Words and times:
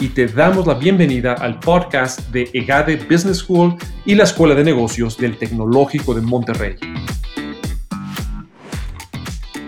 y 0.00 0.10
te 0.10 0.26
damos 0.26 0.66
la 0.66 0.74
bienvenida 0.74 1.34
al 1.34 1.58
podcast 1.58 2.20
de 2.30 2.48
EGADE 2.52 2.96
Business 3.10 3.38
School 3.38 3.76
y 4.04 4.14
la 4.14 4.24
Escuela 4.24 4.54
de 4.54 4.62
Negocios 4.62 5.16
del 5.18 5.36
Tecnológico 5.36 6.14
de 6.14 6.20
Monterrey. 6.20 6.76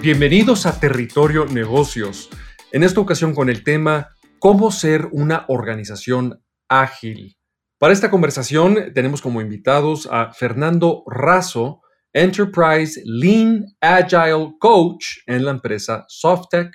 Bienvenidos 0.01 0.67
a 0.67 0.79
Territorio 0.79 1.47
Negocios, 1.47 2.31
en 2.71 2.85
esta 2.85 3.01
ocasión 3.01 3.35
con 3.35 3.49
el 3.49 3.65
tema 3.65 4.11
¿Cómo 4.39 4.71
ser 4.71 5.09
una 5.11 5.45
organización 5.49 6.41
ágil? 6.69 7.37
Para 7.79 7.93
esta 7.93 8.11
conversación 8.11 8.93
tenemos 8.95 9.21
como 9.21 9.41
invitados 9.41 10.09
a 10.11 10.33
Fernando 10.33 11.03
Razo, 11.07 11.83
Enterprise 12.13 13.03
Lean 13.05 13.67
Agile 13.81 14.55
Coach 14.61 15.19
en 15.27 15.45
la 15.45 15.51
empresa 15.51 16.05
Softec 16.09 16.73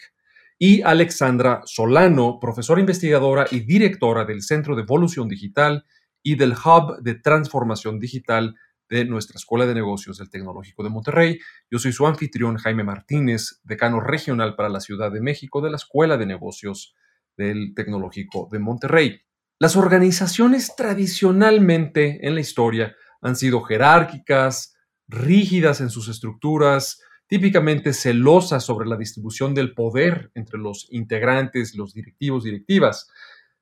y 0.57 0.81
Alexandra 0.81 1.61
Solano, 1.65 2.39
profesora 2.39 2.79
investigadora 2.79 3.45
y 3.51 3.61
directora 3.61 4.25
del 4.25 4.41
Centro 4.41 4.75
de 4.75 4.83
Evolución 4.83 5.27
Digital 5.27 5.85
y 6.23 6.35
del 6.35 6.53
Hub 6.53 7.01
de 7.01 7.15
Transformación 7.15 7.99
Digital 7.99 8.55
de 8.89 9.05
nuestra 9.05 9.37
Escuela 9.37 9.65
de 9.65 9.73
Negocios 9.73 10.17
del 10.17 10.29
Tecnológico 10.29 10.83
de 10.83 10.89
Monterrey. 10.89 11.39
Yo 11.69 11.79
soy 11.79 11.91
su 11.91 12.05
anfitrión 12.07 12.57
Jaime 12.57 12.83
Martínez, 12.83 13.59
decano 13.63 13.99
regional 13.99 14.55
para 14.55 14.69
la 14.69 14.79
Ciudad 14.79 15.11
de 15.11 15.21
México 15.21 15.61
de 15.61 15.71
la 15.71 15.77
Escuela 15.77 16.17
de 16.17 16.25
Negocios 16.25 16.95
del 17.35 17.73
Tecnológico 17.75 18.47
de 18.51 18.59
Monterrey. 18.59 19.21
Las 19.59 19.75
organizaciones 19.75 20.75
tradicionalmente 20.75 22.25
en 22.27 22.35
la 22.35 22.41
historia 22.41 22.95
han 23.21 23.35
sido 23.35 23.61
jerárquicas, 23.63 24.75
rígidas 25.07 25.81
en 25.81 25.89
sus 25.89 26.07
estructuras, 26.09 27.01
típicamente 27.27 27.93
celosas 27.93 28.63
sobre 28.63 28.87
la 28.87 28.97
distribución 28.97 29.53
del 29.53 29.73
poder 29.73 30.31
entre 30.35 30.59
los 30.59 30.87
integrantes, 30.91 31.75
los 31.75 31.93
directivos, 31.93 32.43
directivas. 32.43 33.09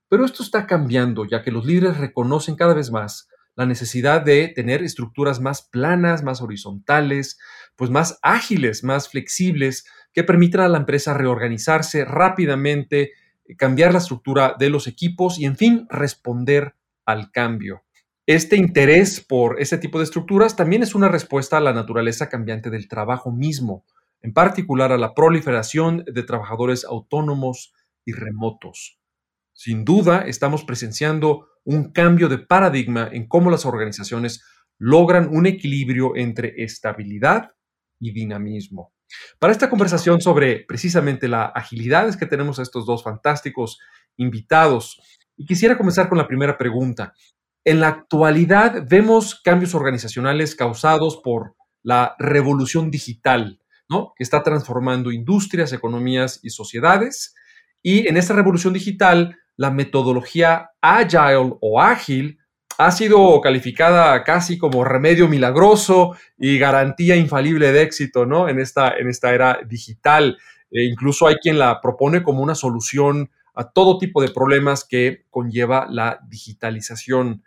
Pero 0.09 0.25
esto 0.25 0.43
está 0.43 0.67
cambiando, 0.67 1.25
ya 1.25 1.41
que 1.41 1.51
los 1.51 1.65
líderes 1.65 1.97
reconocen 1.97 2.55
cada 2.55 2.73
vez 2.73 2.91
más 2.91 3.29
la 3.55 3.65
necesidad 3.65 4.21
de 4.21 4.47
tener 4.47 4.83
estructuras 4.83 5.39
más 5.39 5.61
planas, 5.61 6.23
más 6.23 6.41
horizontales, 6.41 7.39
pues 7.75 7.91
más 7.91 8.19
ágiles, 8.21 8.83
más 8.83 9.09
flexibles, 9.09 9.85
que 10.13 10.23
permitan 10.23 10.61
a 10.61 10.69
la 10.69 10.79
empresa 10.79 11.13
reorganizarse 11.13 12.05
rápidamente, 12.05 13.11
cambiar 13.57 13.93
la 13.93 13.99
estructura 13.99 14.55
de 14.57 14.69
los 14.69 14.87
equipos 14.87 15.39
y, 15.39 15.45
en 15.45 15.55
fin, 15.55 15.87
responder 15.89 16.75
al 17.05 17.31
cambio. 17.31 17.83
Este 18.25 18.55
interés 18.55 19.19
por 19.19 19.59
ese 19.59 19.77
tipo 19.77 19.97
de 19.97 20.05
estructuras 20.05 20.55
también 20.55 20.81
es 20.81 20.95
una 20.95 21.09
respuesta 21.09 21.57
a 21.57 21.59
la 21.59 21.73
naturaleza 21.73 22.29
cambiante 22.29 22.69
del 22.69 22.87
trabajo 22.87 23.33
mismo, 23.33 23.83
en 24.21 24.31
particular 24.31 24.93
a 24.93 24.97
la 24.97 25.13
proliferación 25.13 26.05
de 26.05 26.23
trabajadores 26.23 26.85
autónomos 26.85 27.73
y 28.05 28.13
remotos. 28.13 28.97
Sin 29.51 29.83
duda, 29.83 30.21
estamos 30.25 30.63
presenciando 30.63 31.49
un 31.65 31.91
cambio 31.91 32.29
de 32.29 32.37
paradigma 32.37 33.09
en 33.11 33.27
cómo 33.27 33.51
las 33.51 33.65
organizaciones 33.65 34.41
logran 34.77 35.27
un 35.29 35.45
equilibrio 35.45 36.15
entre 36.15 36.63
estabilidad 36.63 37.51
y 37.99 38.13
dinamismo. 38.13 38.93
Para 39.37 39.51
esta 39.51 39.69
conversación 39.69 40.21
sobre 40.21 40.63
precisamente 40.65 41.27
la 41.27 41.47
agilidad 41.47 42.07
es 42.07 42.15
que 42.15 42.25
tenemos 42.25 42.57
a 42.57 42.63
estos 42.63 42.85
dos 42.85 43.03
fantásticos 43.03 43.79
invitados. 44.15 45.01
Y 45.35 45.45
quisiera 45.45 45.77
comenzar 45.77 46.09
con 46.09 46.17
la 46.17 46.27
primera 46.27 46.57
pregunta. 46.57 47.13
En 47.65 47.79
la 47.79 47.87
actualidad 47.87 48.83
vemos 48.89 49.39
cambios 49.41 49.73
organizacionales 49.73 50.55
causados 50.55 51.21
por 51.23 51.55
la 51.81 52.15
revolución 52.19 52.91
digital, 52.91 53.61
¿no? 53.89 54.13
que 54.17 54.23
está 54.23 54.43
transformando 54.43 55.11
industrias, 55.11 55.71
economías 55.71 56.41
y 56.43 56.49
sociedades. 56.49 57.35
Y 57.81 58.07
en 58.07 58.17
esta 58.17 58.33
revolución 58.33 58.73
digital, 58.73 59.37
la 59.55 59.71
metodología 59.71 60.71
agile 60.81 61.55
o 61.61 61.81
ágil 61.81 62.39
ha 62.77 62.91
sido 62.91 63.39
calificada 63.39 64.23
casi 64.23 64.57
como 64.57 64.83
remedio 64.83 65.29
milagroso 65.29 66.17
y 66.37 66.57
garantía 66.57 67.15
infalible 67.15 67.71
de 67.71 67.83
éxito 67.83 68.25
¿no? 68.25 68.49
en, 68.49 68.59
esta, 68.59 68.97
en 68.97 69.07
esta 69.07 69.33
era 69.33 69.59
digital. 69.65 70.37
E 70.69 70.83
incluso 70.83 71.27
hay 71.27 71.35
quien 71.35 71.59
la 71.59 71.79
propone 71.79 72.23
como 72.23 72.41
una 72.41 72.55
solución 72.55 73.29
a 73.53 73.71
todo 73.71 73.99
tipo 73.99 74.21
de 74.21 74.29
problemas 74.29 74.83
que 74.83 75.25
conlleva 75.29 75.87
la 75.89 76.19
digitalización 76.27 77.43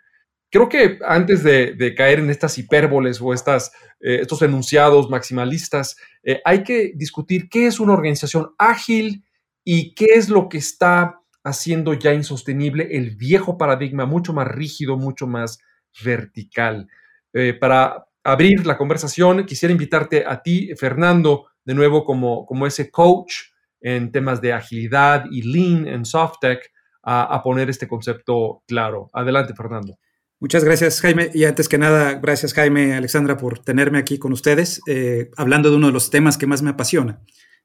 creo 0.49 0.69
que 0.69 0.99
antes 1.05 1.43
de, 1.43 1.93
caer 1.95 2.19
en 2.19 2.29
estas 2.29 2.57
hipérboles 2.57 3.21
o 3.21 3.33
estas, 3.33 3.71
eh, 3.99 4.19
estos 4.21 4.41
enunciados 4.41 5.09
maximalistas, 5.09 5.97
eh, 6.23 6.41
hay 6.45 6.63
que 6.63 6.93
discutir 6.95 7.49
qué 7.49 7.67
es 7.67 7.79
una 7.79 7.93
organización 7.93 8.53
ágil 8.57 9.25
y 9.63 9.93
qué 9.95 10.05
es 10.15 10.29
lo 10.29 10.49
que 10.49 10.57
está 10.57 11.21
haciendo 11.43 11.93
ya 11.93 12.13
insostenible 12.13 12.89
el 12.91 13.15
viejo 13.15 13.57
paradigma, 13.57 14.05
mucho 14.05 14.33
más 14.33 14.47
rígido, 14.47 14.97
mucho 14.97 15.27
más 15.27 15.59
vertical. 16.03 16.87
Eh, 17.33 17.53
para 17.53 18.05
abrir 18.23 18.65
la 18.65 18.77
conversación, 18.77 19.45
quisiera 19.45 19.71
invitarte 19.71 20.25
a 20.25 20.41
ti, 20.41 20.71
Fernando, 20.77 21.47
de 21.63 21.73
nuevo 21.73 22.03
como, 22.03 22.45
como 22.45 22.67
ese 22.67 22.91
coach 22.91 23.35
en 23.79 24.11
temas 24.11 24.41
de 24.41 24.53
agilidad 24.53 25.25
y 25.31 25.41
lean 25.43 25.87
en 25.87 26.05
SoftTech, 26.05 26.71
a, 27.03 27.23
a 27.23 27.41
poner 27.41 27.69
este 27.69 27.87
concepto 27.87 28.63
claro. 28.67 29.09
Adelante, 29.13 29.53
Fernando. 29.53 29.97
Muchas 30.39 30.63
gracias, 30.63 31.01
Jaime. 31.01 31.31
Y 31.33 31.45
antes 31.45 31.67
que 31.67 31.79
nada, 31.79 32.15
gracias, 32.15 32.53
Jaime, 32.53 32.93
Alexandra, 32.93 33.37
por 33.37 33.59
tenerme 33.59 33.97
aquí 33.97 34.19
con 34.19 34.33
ustedes, 34.33 34.81
eh, 34.87 35.31
hablando 35.35 35.71
de 35.71 35.77
uno 35.77 35.87
de 35.87 35.93
los 35.93 36.11
temas 36.11 36.37
que 36.37 36.45
más 36.45 36.61
me 36.61 36.69
apasiona, 36.69 37.21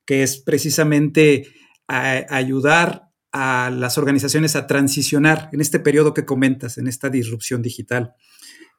que 0.07 0.23
es 0.23 0.39
precisamente 0.39 1.49
ayudar 1.87 3.11
a 3.33 3.71
las 3.71 3.99
organizaciones 3.99 4.57
a 4.57 4.67
transicionar 4.67 5.51
en 5.53 5.61
este 5.61 5.79
periodo 5.79 6.15
que 6.15 6.25
comentas, 6.25 6.79
en 6.79 6.87
esta 6.87 7.11
disrupción 7.11 7.61
digital. 7.61 8.15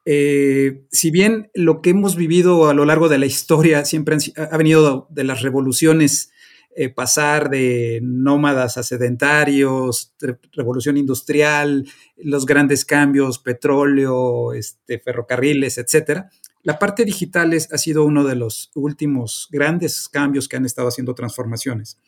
Eh, 0.04 0.84
si 0.90 1.10
bien 1.10 1.50
lo 1.54 1.80
que 1.80 1.90
hemos 1.90 2.16
vivido 2.16 2.68
a 2.68 2.74
lo 2.74 2.84
largo 2.84 3.08
de 3.08 3.18
la 3.18 3.26
historia 3.26 3.84
siempre 3.84 4.16
ha 4.36 4.56
venido 4.56 5.06
de 5.10 5.24
las 5.24 5.42
revoluciones 5.42 6.30
eh, 6.76 6.88
pasar 6.88 7.50
de 7.50 8.00
nómadas 8.02 8.78
a 8.78 8.82
sedentarios, 8.82 10.12
revolución 10.52 10.96
industrial, 10.96 11.86
los 12.16 12.46
grandes 12.46 12.84
cambios, 12.84 13.38
petróleo, 13.38 14.52
este, 14.52 14.98
ferrocarriles, 14.98 15.78
etcétera. 15.78 16.30
La 16.64 16.78
parte 16.78 17.04
digital 17.04 17.52
ha 17.52 17.78
sido 17.78 18.04
uno 18.04 18.24
de 18.24 18.36
los 18.36 18.72
últimos 18.74 19.48
grandes 19.50 20.08
cambios 20.08 20.48
que 20.48 20.56
han 20.56 20.64
estado 20.64 20.88
haciendo 20.88 21.14
transformaciones. 21.14 21.98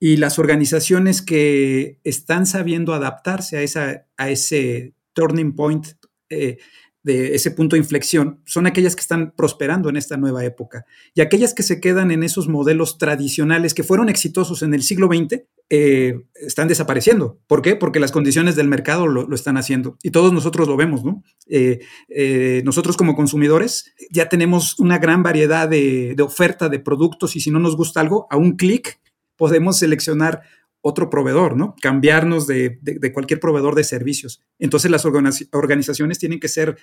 Y 0.00 0.16
las 0.16 0.38
organizaciones 0.38 1.22
que 1.22 2.00
están 2.02 2.46
sabiendo 2.46 2.94
adaptarse 2.94 3.58
a, 3.58 3.62
esa, 3.62 4.06
a 4.16 4.30
ese 4.30 4.94
turning 5.12 5.54
point 5.54 5.86
eh, 6.30 6.58
de 7.06 7.36
ese 7.36 7.52
punto 7.52 7.76
de 7.76 7.80
inflexión 7.80 8.40
son 8.46 8.66
aquellas 8.66 8.96
que 8.96 9.00
están 9.00 9.32
prosperando 9.36 9.88
en 9.88 9.96
esta 9.96 10.16
nueva 10.16 10.44
época. 10.44 10.86
Y 11.14 11.20
aquellas 11.20 11.54
que 11.54 11.62
se 11.62 11.80
quedan 11.80 12.10
en 12.10 12.24
esos 12.24 12.48
modelos 12.48 12.98
tradicionales 12.98 13.74
que 13.74 13.84
fueron 13.84 14.08
exitosos 14.08 14.62
en 14.62 14.74
el 14.74 14.82
siglo 14.82 15.06
XX 15.06 15.44
eh, 15.70 16.14
están 16.34 16.66
desapareciendo. 16.66 17.38
¿Por 17.46 17.62
qué? 17.62 17.76
Porque 17.76 18.00
las 18.00 18.10
condiciones 18.10 18.56
del 18.56 18.66
mercado 18.66 19.06
lo, 19.06 19.32
están 19.36 19.56
haciendo. 19.56 19.96
Y 20.02 20.10
todos 20.10 20.32
nosotros 20.32 20.66
lo 20.66 20.76
vemos, 20.76 21.04
¿no? 21.04 21.22
Eh, 21.48 21.78
eh, 22.08 22.62
nosotros 22.64 22.96
como 22.96 23.14
consumidores 23.14 23.94
ya 24.10 24.28
tenemos 24.28 24.76
una 24.80 24.98
gran 24.98 25.22
variedad 25.22 25.68
de, 25.68 26.14
de 26.16 26.22
oferta 26.24 26.68
de 26.68 26.80
productos 26.80 27.36
y 27.36 27.40
si 27.40 27.52
no 27.52 27.60
nos 27.60 27.76
gusta 27.76 28.00
algo, 28.00 28.26
a 28.30 28.36
un 28.36 28.56
clic 28.56 28.98
podemos 29.36 29.78
seleccionar 29.78 30.42
otro 30.86 31.10
proveedor, 31.10 31.56
¿no? 31.56 31.74
Cambiarnos 31.82 32.46
de, 32.46 32.78
cualquier 33.12 33.40
proveedor 33.40 33.74
de 33.74 33.82
servicios. 33.82 34.40
Entonces 34.60 34.88
las 34.88 35.04
organizaciones 35.04 36.20
tienen 36.20 36.38
que 36.38 36.46
ser 36.46 36.76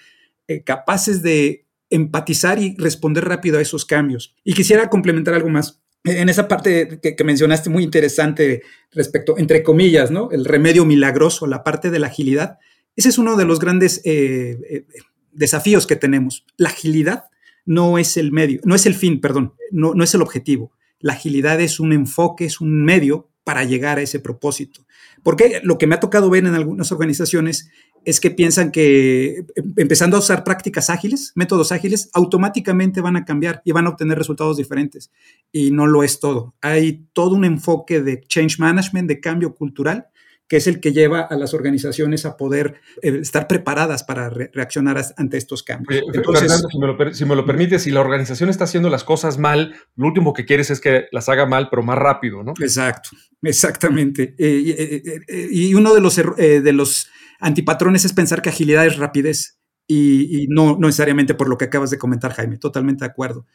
eh, 0.49 0.61
capaces 0.61 1.23
de 1.23 1.67
empatizar 1.89 2.59
y 2.59 2.75
responder 2.77 3.23
rápido 3.23 3.59
a 3.59 3.61
esos 3.61 3.85
cambios. 3.85 4.35
Y 4.43 4.53
quisiera 4.55 4.89
complementar 4.89 5.35
algo 5.35 5.47
más. 5.47 5.81
En 6.03 6.27
esa 6.27 6.49
parte 6.49 6.99
que, 7.01 7.23
mencionaste 7.23 7.69
muy 7.69 7.81
interesante 7.81 8.63
respecto, 8.91 9.37
entre 9.37 9.63
comillas, 9.63 10.11
¿no? 10.11 10.31
El 10.31 10.43
remedio 10.43 10.83
milagroso, 10.83 11.47
la 11.47 11.63
parte 11.63 11.89
de 11.89 11.99
la 11.99 12.07
agilidad. 12.07 12.57
Ese 12.97 13.07
es 13.07 13.17
uno 13.17 13.37
de 13.37 13.45
los 13.45 13.59
grandes 13.59 14.01
eh, 14.03 14.59
eh, 14.69 14.85
desafíos 15.31 15.87
que 15.87 15.95
tenemos. 15.95 16.45
La 16.57 16.69
agilidad 16.69 17.23
no 17.65 17.97
es 17.97 18.17
el 18.17 18.33
medio, 18.33 18.59
no 18.65 18.75
es 18.75 18.85
el 18.85 18.95
fin, 18.95 19.21
perdón, 19.21 19.53
no, 19.71 19.93
no 19.93 20.03
es 20.03 20.13
el 20.13 20.21
objetivo. 20.21 20.73
La 20.99 21.13
agilidad 21.13 21.61
es 21.61 21.79
un 21.79 21.93
enfoque, 21.93 22.43
es 22.43 22.59
un 22.59 22.83
medio 22.83 23.29
para 23.43 23.63
llegar 23.63 23.97
a 23.97 24.01
ese 24.01 24.19
propósito. 24.19 24.85
Porque 25.21 25.61
lo 25.63 25.77
que 25.77 25.87
me 25.87 25.95
ha 25.95 25.99
tocado 25.99 26.29
ver 26.29 26.45
en 26.45 26.53
algunas 26.53 26.91
organizaciones 26.91 27.69
es 28.05 28.19
que 28.19 28.31
piensan 28.31 28.71
que 28.71 29.45
em, 29.55 29.73
empezando 29.77 30.17
a 30.17 30.19
usar 30.19 30.43
prácticas 30.43 30.89
ágiles, 30.89 31.31
métodos 31.35 31.71
ágiles, 31.71 32.09
automáticamente 32.13 33.01
van 33.01 33.15
a 33.15 33.25
cambiar 33.25 33.61
y 33.65 33.71
van 33.71 33.87
a 33.87 33.89
obtener 33.89 34.17
resultados 34.17 34.57
diferentes. 34.57 35.11
Y 35.51 35.71
no 35.71 35.87
lo 35.87 36.03
es 36.03 36.19
todo. 36.19 36.53
Hay 36.61 37.05
todo 37.13 37.35
un 37.35 37.45
enfoque 37.45 38.01
de 38.01 38.21
change 38.21 38.59
management, 38.59 39.07
de 39.07 39.19
cambio 39.19 39.55
cultural, 39.55 40.07
que 40.53 40.57
es 40.57 40.67
el 40.67 40.79
que 40.79 40.93
lleva 40.93 41.21
a 41.21 41.35
las 41.35 41.55
organizaciones 41.55 42.27
a 42.27 42.37
poder 42.37 42.75
eh, 43.01 43.17
estar 43.19 43.47
preparadas 43.47 44.03
para 44.03 44.29
reaccionar 44.29 45.03
ante 45.17 45.37
estos 45.37 45.63
cambios. 45.63 46.03
Eh, 46.03 46.21
Fernando, 46.23 46.69
si 46.69 46.77
me, 46.77 46.85
lo, 46.85 47.11
si 47.11 47.25
me, 47.25 47.35
lo, 47.35 47.43
permite, 47.43 47.79
si 47.79 47.89
la 47.89 48.01
organización 48.01 48.51
está 48.51 48.65
haciendo 48.65 48.91
las 48.91 49.03
cosas 49.03 49.39
mal, 49.39 49.73
lo 49.95 50.05
último 50.05 50.31
que 50.31 50.45
quieres 50.45 50.69
es 50.69 50.79
que 50.79 51.05
las 51.11 51.27
haga 51.27 51.47
mal, 51.47 51.69
pero 51.71 51.81
más 51.81 51.97
rápido, 51.97 52.43
¿no? 52.43 52.53
Exacto, 52.61 53.09
exactamente. 53.41 54.35
Eh, 54.37 55.49
y 55.51 55.73
uno 55.73 55.91
de 55.95 56.01
los, 56.01 56.17
de 56.17 56.71
los 56.71 57.09
antipatrones 57.39 58.05
es 58.05 58.13
pensar 58.13 58.43
que 58.43 58.49
agilidad 58.49 58.85
es 58.85 58.97
rapidez. 58.97 59.57
Y, 59.87 60.45
no, 60.49 60.77
necesariamente 60.77 61.33
por 61.33 61.49
lo 61.49 61.57
que 61.57 61.65
acabas 61.65 61.89
de 61.89 61.97
comentar, 61.97 62.31
Jaime, 62.33 62.59
totalmente 62.59 63.05
de 63.05 63.09
acuerdo. 63.09 63.47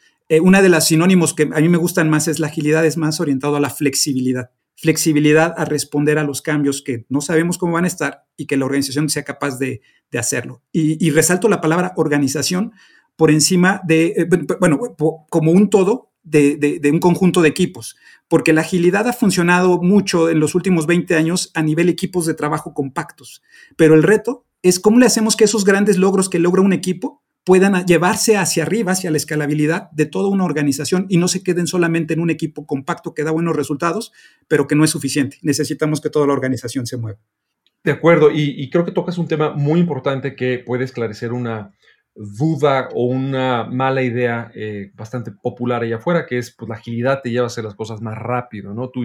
una 0.42 0.62
de 0.62 0.68
las 0.68 0.88
sinónimos 0.88 1.32
que 1.32 1.44
a 1.44 1.60
mí 1.60 1.68
me 1.68 1.78
gustan 1.78 2.10
más 2.10 2.26
es 2.26 2.40
la 2.40 2.48
agilidad, 2.48 2.84
es 2.84 2.96
más 2.96 3.20
orientado 3.20 3.54
a 3.54 3.60
la 3.60 3.70
flexibilidad 3.70 4.50
flexibilidad 4.80 5.54
a 5.56 5.64
responder 5.64 6.18
a 6.18 6.24
los 6.24 6.40
cambios 6.40 6.82
que 6.82 7.04
no 7.08 7.20
sabemos 7.20 7.58
cómo 7.58 7.72
van 7.72 7.84
a 7.84 7.88
estar 7.88 8.26
y 8.36 8.46
que 8.46 8.56
la 8.56 8.64
organización 8.64 9.08
sea 9.08 9.24
capaz 9.24 9.58
de, 9.58 9.80
hacerlo. 10.16 10.62
Y, 10.72 11.10
resalto 11.10 11.48
la 11.48 11.60
palabra 11.60 11.92
organización 11.96 12.72
por 13.16 13.30
encima 13.30 13.82
de, 13.84 14.14
eh, 14.16 14.28
bueno, 14.60 14.78
como 15.28 15.50
un 15.50 15.68
todo 15.68 16.12
de, 16.22 16.80
un 16.92 17.00
conjunto 17.00 17.42
de 17.42 17.48
equipos, 17.48 17.96
porque 18.28 18.52
la 18.52 18.60
agilidad 18.60 19.08
ha 19.08 19.12
funcionado 19.12 19.82
mucho 19.82 20.30
en 20.30 20.38
los 20.38 20.54
últimos 20.54 20.86
20 20.86 21.16
años 21.16 21.50
a 21.54 21.62
nivel 21.62 21.88
equipos 21.88 22.24
de 22.24 22.34
trabajo 22.34 22.72
compactos, 22.72 23.42
pero 23.76 23.94
el 23.94 24.02
reto 24.02 24.44
es 24.62 24.78
cómo 24.78 24.98
le 24.98 25.06
hacemos 25.06 25.36
que 25.36 25.44
esos 25.44 25.64
grandes 25.64 25.98
logros 25.98 26.28
que 26.28 26.38
logra 26.38 26.62
un 26.62 26.72
equipo 26.72 27.22
puedan 27.48 27.86
llevarse 27.86 28.36
hacia 28.36 28.64
arriba, 28.64 28.92
hacia 28.92 29.10
la 29.10 29.16
escalabilidad 29.16 29.90
de 29.92 30.04
toda 30.04 30.28
una 30.28 30.44
organización 30.44 31.06
y 31.08 31.16
no 31.16 31.28
se 31.28 31.42
queden 31.42 31.66
solamente 31.66 32.12
en 32.12 32.20
un 32.20 32.28
equipo 32.28 32.66
compacto 32.66 33.14
que 33.14 33.24
da 33.24 33.30
buenos 33.30 33.56
resultados, 33.56 34.12
pero 34.48 34.66
que 34.66 34.74
no 34.74 34.84
es 34.84 34.90
suficiente. 34.90 35.38
Necesitamos 35.40 36.02
que 36.02 36.10
toda 36.10 36.26
la 36.26 36.34
organización 36.34 36.86
se 36.86 36.98
mueva. 36.98 37.18
De 37.82 37.92
acuerdo, 37.92 38.30
y, 38.30 38.68
creo 38.68 38.84
que 38.84 38.92
tocas 38.92 39.16
un 39.16 39.28
tema 39.28 39.54
muy 39.54 39.80
importante 39.80 40.36
que 40.36 40.58
puede 40.58 40.84
esclarecer 40.84 41.32
una 41.32 41.72
duda 42.14 42.90
o 42.92 43.06
una 43.06 43.64
mala 43.64 44.02
idea 44.02 44.52
eh, 44.54 44.90
bastante 44.92 45.30
popular 45.30 45.82
allá 45.82 45.96
afuera, 45.96 46.26
que 46.26 46.36
es 46.36 46.54
pues 46.54 46.68
la 46.68 46.74
agilidad 46.74 47.22
te 47.22 47.30
lleva 47.30 47.44
a 47.44 47.46
hacer 47.46 47.64
las 47.64 47.74
cosas 47.74 48.02
más 48.02 48.18
rápido, 48.18 48.74
¿no? 48.74 48.90
Tú 48.90 49.04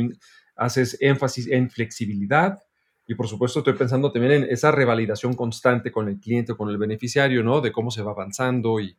haces 0.58 0.98
énfasis 1.00 1.48
en 1.48 1.70
flexibilidad, 1.70 2.60
y 3.08 3.16
por 3.16 3.28
supuesto 3.28 3.60
estoy 3.60 3.74
pensando 3.74 4.12
también 4.12 4.44
en 4.44 4.44
esa 4.50 4.72
revalidación 4.72 5.34
constante 5.34 5.92
con 5.92 6.08
el 6.08 6.20
cliente, 6.20 6.56
con 6.56 6.70
el 6.70 6.78
beneficiario, 6.78 7.44
¿no? 7.44 7.62
De 7.62 7.72
cómo 7.72 7.92
se 7.92 8.02
va 8.02 8.12
avanzando 8.12 8.80
y, 8.80 8.96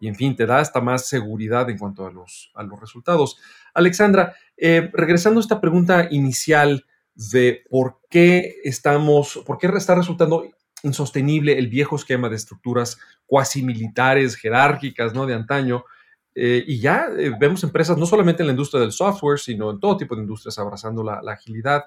en 0.00 0.14
fin, 0.16 0.34
te 0.34 0.46
da 0.46 0.58
hasta 0.58 0.80
más 0.80 1.06
seguridad 1.06 1.70
en 1.70 1.78
cuanto 1.78 2.06
a 2.06 2.10
los, 2.10 2.50
a 2.54 2.62
los 2.64 2.80
resultados. 2.80 3.38
Alexandra, 3.72 4.34
eh, 4.56 4.90
regresando 4.92 5.38
a 5.38 5.42
esta 5.42 5.60
pregunta 5.60 6.08
inicial 6.10 6.84
de 7.14 7.62
por 7.70 8.00
qué 8.10 8.56
estamos, 8.64 9.42
por 9.46 9.58
qué 9.58 9.68
está 9.68 9.94
resultando 9.94 10.48
insostenible 10.82 11.56
el 11.56 11.68
viejo 11.68 11.96
esquema 11.96 12.28
de 12.28 12.36
estructuras 12.36 12.98
cuasi 13.24 13.62
militares, 13.62 14.36
jerárquicas, 14.36 15.14
¿no? 15.14 15.26
De 15.26 15.34
antaño. 15.34 15.84
Eh, 16.34 16.64
y 16.66 16.80
ya 16.80 17.06
eh, 17.16 17.30
vemos 17.38 17.62
empresas 17.62 17.96
no 17.96 18.06
solamente 18.06 18.42
en 18.42 18.48
la 18.48 18.52
industria 18.52 18.80
del 18.80 18.90
software, 18.90 19.38
sino 19.38 19.70
en 19.70 19.78
todo 19.78 19.96
tipo 19.96 20.16
de 20.16 20.22
industrias 20.22 20.58
abrazando 20.58 21.04
la, 21.04 21.22
la 21.22 21.32
agilidad. 21.32 21.84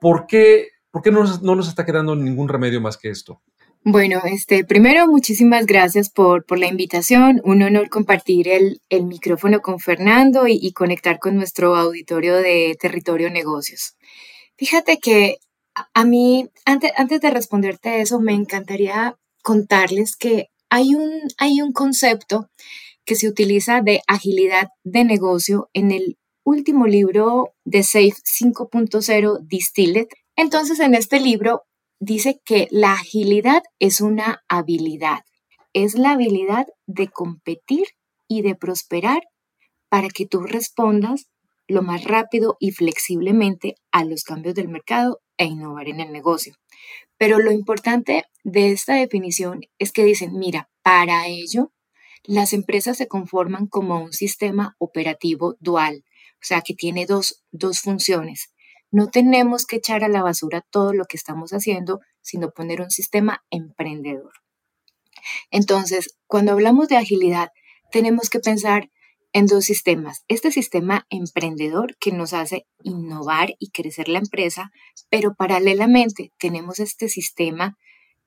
¿Por, 0.00 0.26
qué 0.26 0.70
¿Por 0.90 1.02
qué 1.02 1.10
no 1.10 1.22
nos, 1.22 1.68
está 1.68 1.84
quedando 1.84 2.16
ningún 2.16 2.48
remedio 2.48 2.80
más 2.80 2.96
que 2.96 3.10
esto? 3.10 3.42
Bueno, 3.84 4.20
este, 4.24 4.64
primero, 4.64 5.06
muchísimas 5.06 5.66
gracias 5.66 6.10
por, 6.10 6.44
por 6.44 6.58
la 6.58 6.66
invitación. 6.66 7.40
Un 7.44 7.62
honor 7.62 7.88
compartir 7.88 8.48
el, 8.48 8.80
el 8.88 9.04
micrófono 9.04 9.60
con 9.60 9.78
Fernando 9.78 10.46
y, 10.46 10.72
conectar 10.72 11.18
con 11.18 11.36
nuestro 11.36 11.76
auditorio 11.76 12.36
de 12.36 12.76
Territorio 12.80 13.30
Negocios. 13.30 13.96
Fíjate 14.56 14.98
que 14.98 15.38
a 15.94 16.04
mí, 16.04 16.48
antes, 16.64 16.92
antes 16.96 17.20
de 17.20 17.30
responderte 17.30 18.00
eso, 18.00 18.20
me 18.20 18.34
encantaría 18.34 19.16
contarles 19.42 20.16
que 20.16 20.48
hay 20.70 20.94
un, 20.94 21.20
hay 21.38 21.62
un 21.62 21.72
concepto 21.72 22.50
que 23.04 23.14
se 23.14 23.28
utiliza 23.28 23.80
de 23.80 24.02
agilidad 24.06 24.68
de 24.84 25.04
negocio 25.04 25.70
en 25.72 25.92
el 25.92 26.18
último 26.44 26.86
libro 26.86 27.54
de 27.64 27.82
Safe 27.82 28.14
5.0 28.40 29.38
Distilled, 29.46 30.08
entonces, 30.38 30.78
en 30.78 30.94
este 30.94 31.18
libro 31.18 31.64
dice 31.98 32.40
que 32.44 32.68
la 32.70 32.92
agilidad 32.92 33.64
es 33.80 34.00
una 34.00 34.44
habilidad, 34.48 35.24
es 35.72 35.94
la 35.94 36.12
habilidad 36.12 36.68
de 36.86 37.08
competir 37.08 37.88
y 38.28 38.42
de 38.42 38.54
prosperar 38.54 39.22
para 39.88 40.06
que 40.06 40.26
tú 40.26 40.42
respondas 40.42 41.26
lo 41.66 41.82
más 41.82 42.04
rápido 42.04 42.56
y 42.60 42.70
flexiblemente 42.70 43.74
a 43.90 44.04
los 44.04 44.22
cambios 44.22 44.54
del 44.54 44.68
mercado 44.68 45.20
e 45.38 45.46
innovar 45.46 45.88
en 45.88 45.98
el 45.98 46.12
negocio. 46.12 46.54
Pero 47.16 47.40
lo 47.40 47.50
importante 47.50 48.24
de 48.44 48.70
esta 48.70 48.94
definición 48.94 49.62
es 49.80 49.90
que 49.90 50.04
dicen, 50.04 50.38
mira, 50.38 50.70
para 50.82 51.26
ello, 51.26 51.72
las 52.22 52.52
empresas 52.52 52.96
se 52.96 53.08
conforman 53.08 53.66
como 53.66 54.00
un 54.00 54.12
sistema 54.12 54.76
operativo 54.78 55.56
dual, 55.58 56.04
o 56.34 56.42
sea, 56.42 56.60
que 56.60 56.74
tiene 56.74 57.06
dos, 57.06 57.42
dos 57.50 57.80
funciones. 57.80 58.52
No 58.90 59.08
tenemos 59.08 59.66
que 59.66 59.76
echar 59.76 60.04
a 60.04 60.08
la 60.08 60.22
basura 60.22 60.62
todo 60.70 60.92
lo 60.92 61.04
que 61.04 61.16
estamos 61.16 61.52
haciendo, 61.52 62.00
sino 62.22 62.50
poner 62.50 62.80
un 62.80 62.90
sistema 62.90 63.44
emprendedor. 63.50 64.32
Entonces, 65.50 66.16
cuando 66.26 66.52
hablamos 66.52 66.88
de 66.88 66.96
agilidad, 66.96 67.50
tenemos 67.90 68.30
que 68.30 68.40
pensar 68.40 68.90
en 69.32 69.46
dos 69.46 69.64
sistemas. 69.64 70.24
Este 70.28 70.50
sistema 70.50 71.06
emprendedor 71.10 71.96
que 71.98 72.12
nos 72.12 72.32
hace 72.32 72.66
innovar 72.82 73.54
y 73.58 73.70
crecer 73.70 74.08
la 74.08 74.18
empresa, 74.18 74.70
pero 75.10 75.34
paralelamente 75.34 76.32
tenemos 76.38 76.80
este 76.80 77.08
sistema 77.08 77.76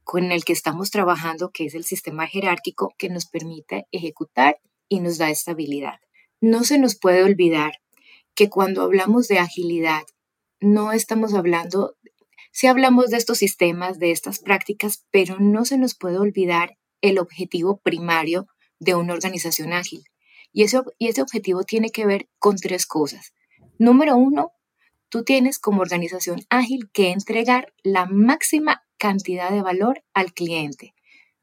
con 0.03 0.31
el 0.31 0.43
que 0.43 0.53
estamos 0.53 0.91
trabajando, 0.91 1.51
que 1.51 1.65
es 1.65 1.73
el 1.73 1.85
sistema 1.85 2.27
jerárquico 2.27 2.93
que 2.97 3.09
nos 3.09 3.25
permite 3.25 3.87
ejecutar 3.91 4.59
y 4.89 4.99
nos 4.99 5.17
da 5.17 5.29
estabilidad. 5.29 5.99
No 6.39 6.63
se 6.63 6.77
nos 6.79 6.95
puede 6.95 7.23
olvidar 7.23 7.81
que 8.35 8.49
cuando 8.49 8.81
hablamos 8.81 9.27
de 9.27 9.39
agilidad 9.39 10.03
no 10.61 10.91
estamos 10.93 11.33
hablando, 11.33 11.97
sí 12.51 12.67
hablamos 12.67 13.09
de 13.09 13.17
estos 13.17 13.39
sistemas, 13.39 13.99
de 13.99 14.11
estas 14.11 14.39
prácticas, 14.39 15.05
pero 15.11 15.39
no 15.39 15.65
se 15.65 15.77
nos 15.77 15.95
puede 15.95 16.19
olvidar 16.19 16.77
el 17.01 17.17
objetivo 17.17 17.81
primario 17.81 18.47
de 18.79 18.95
una 18.95 19.13
organización 19.13 19.73
ágil. 19.73 20.03
Y 20.53 20.63
ese, 20.63 20.81
y 20.99 21.07
ese 21.07 21.21
objetivo 21.21 21.63
tiene 21.63 21.89
que 21.89 22.05
ver 22.05 22.29
con 22.37 22.57
tres 22.57 22.85
cosas. 22.85 23.33
Número 23.79 24.15
uno, 24.15 24.51
tú 25.09 25.23
tienes 25.23 25.57
como 25.59 25.81
organización 25.81 26.41
ágil 26.49 26.89
que 26.93 27.09
entregar 27.09 27.73
la 27.83 28.05
máxima 28.05 28.83
cantidad 28.97 29.49
de 29.49 29.63
valor 29.63 30.03
al 30.13 30.33
cliente. 30.33 30.93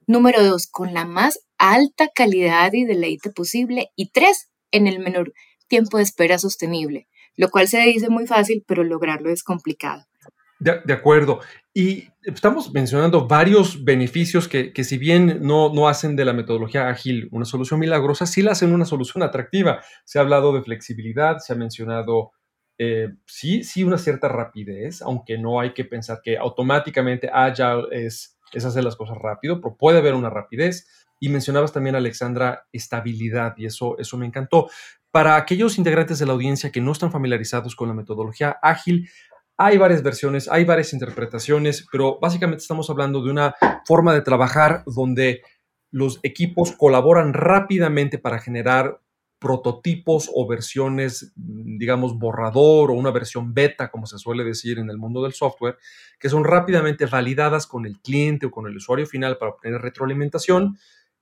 Número 0.07 0.45
dos, 0.45 0.69
con 0.69 0.95
la 0.95 1.05
más 1.05 1.41
alta 1.59 2.09
calidad 2.15 2.73
y 2.73 2.85
deleite 2.85 3.31
posible. 3.31 3.91
Y 3.97 4.11
tres, 4.11 4.51
en 4.71 4.87
el 4.87 5.01
menor 5.01 5.33
tiempo 5.67 5.97
de 5.97 6.05
espera 6.05 6.39
sostenible 6.39 7.09
lo 7.39 7.49
cual 7.49 7.69
se 7.69 7.81
dice 7.81 8.11
muy 8.11 8.27
fácil, 8.27 8.65
pero 8.67 8.85
lograrlo 8.85 9.31
es 9.31 9.43
complicado. 9.43 10.05
De, 10.59 10.93
acuerdo. 10.93 11.39
Y 11.73 12.09
estamos 12.25 12.73
mencionando 12.75 13.29
varios 13.29 13.85
beneficios 13.85 14.49
que, 14.49 14.73
si 14.83 14.99
bien 14.99 15.39
no, 15.43 15.73
no 15.73 15.87
hacen 15.87 16.17
de 16.17 16.25
la 16.25 16.33
metodología 16.33 16.89
ágil 16.89 17.29
una 17.31 17.45
solución 17.45 17.79
milagrosa, 17.79 18.27
sí 18.27 18.43
la 18.43 18.53
hacen 18.53 18.75
una 18.75 18.85
solución 18.85 19.23
atractiva. 19.23 19.81
Se 20.05 20.19
ha 20.19 20.23
hablado 20.23 20.53
de 20.53 20.63
flexibilidad, 20.63 21.39
se 21.39 21.53
ha 21.53 21.57
mencionado, 21.57 22.33
eh, 22.77 23.11
sí, 23.25 23.63
sí, 23.63 23.85
una 23.85 23.99
cierta 23.99 24.27
rapidez, 24.27 25.01
aunque 25.01 25.39
no 25.39 25.61
hay 25.61 25.75
que 25.75 25.85
pensar 25.85 26.21
que 26.25 26.37
automáticamente 26.37 27.31
Agile 27.33 27.85
es, 27.93 28.37
es 28.53 28.65
hacer 28.65 28.83
las 28.83 28.97
cosas 28.97 29.17
rápido, 29.17 29.61
pero 29.61 29.77
puede 29.77 29.99
haber 29.99 30.15
una 30.15 30.29
rapidez. 30.29 30.89
Y 31.21 31.29
mencionabas 31.29 31.73
también, 31.73 31.95
Alexandra, 31.95 32.67
estabilidad, 32.73 33.55
y 33.59 33.67
eso, 33.67 33.97
eso 33.99 34.17
me 34.17 34.27
encantó. 34.27 34.69
Para 35.19 35.35
aquellos 35.35 35.79
integrantes 35.79 36.21
de 36.21 36.27
la 36.27 36.33
audiencia 36.33 36.71
que 36.71 36.81
no 36.81 36.93
están 36.93 37.11
familiarizados 37.11 37.75
con 37.75 37.89
la 37.89 37.95
metodología 37.95 38.57
ágil, 38.63 39.11
hay 39.57 39.77
varias 39.77 40.05
versiones, 40.05 40.47
hay 40.49 40.65
varias 40.65 40.93
interpretaciones, 40.93 41.89
pero 41.91 42.21
básicamente 42.21 42.63
estamos 42.63 42.89
hablando 42.89 43.21
de 43.25 43.33
una 43.33 43.53
forma 43.85 44.15
de 44.15 44.23
trabajar 44.23 44.85
donde 44.87 45.43
los 45.91 46.21
equipos 46.23 46.71
colaboran 46.71 47.33
rápidamente 47.33 48.19
para 48.19 48.39
generar 48.39 49.01
prototipos 49.41 50.31
o 50.33 50.47
versiones, 50.47 51.33
digamos, 51.35 52.17
borrador 52.17 52.93
o 52.93 52.95
una 52.95 53.11
versión 53.11 53.55
beta, 53.55 53.91
como 53.91 54.07
se 54.07 54.19
suele 54.19 54.45
decir 54.45 54.79
en 54.79 54.89
el 54.89 54.99
mundo 54.99 55.25
del 55.25 55.33
software, 55.33 55.79
que 56.21 56.29
son 56.29 56.45
rápidamente 56.45 57.07
validadas 57.07 57.67
con 57.67 57.87
el 57.87 57.99
cliente 57.99 58.47
o 58.47 58.51
con 58.53 58.69
el 58.69 58.77
usuario 58.77 59.05
final 59.05 59.37
para 59.37 59.51
obtener 59.51 59.81
retroalimentación 59.81 60.79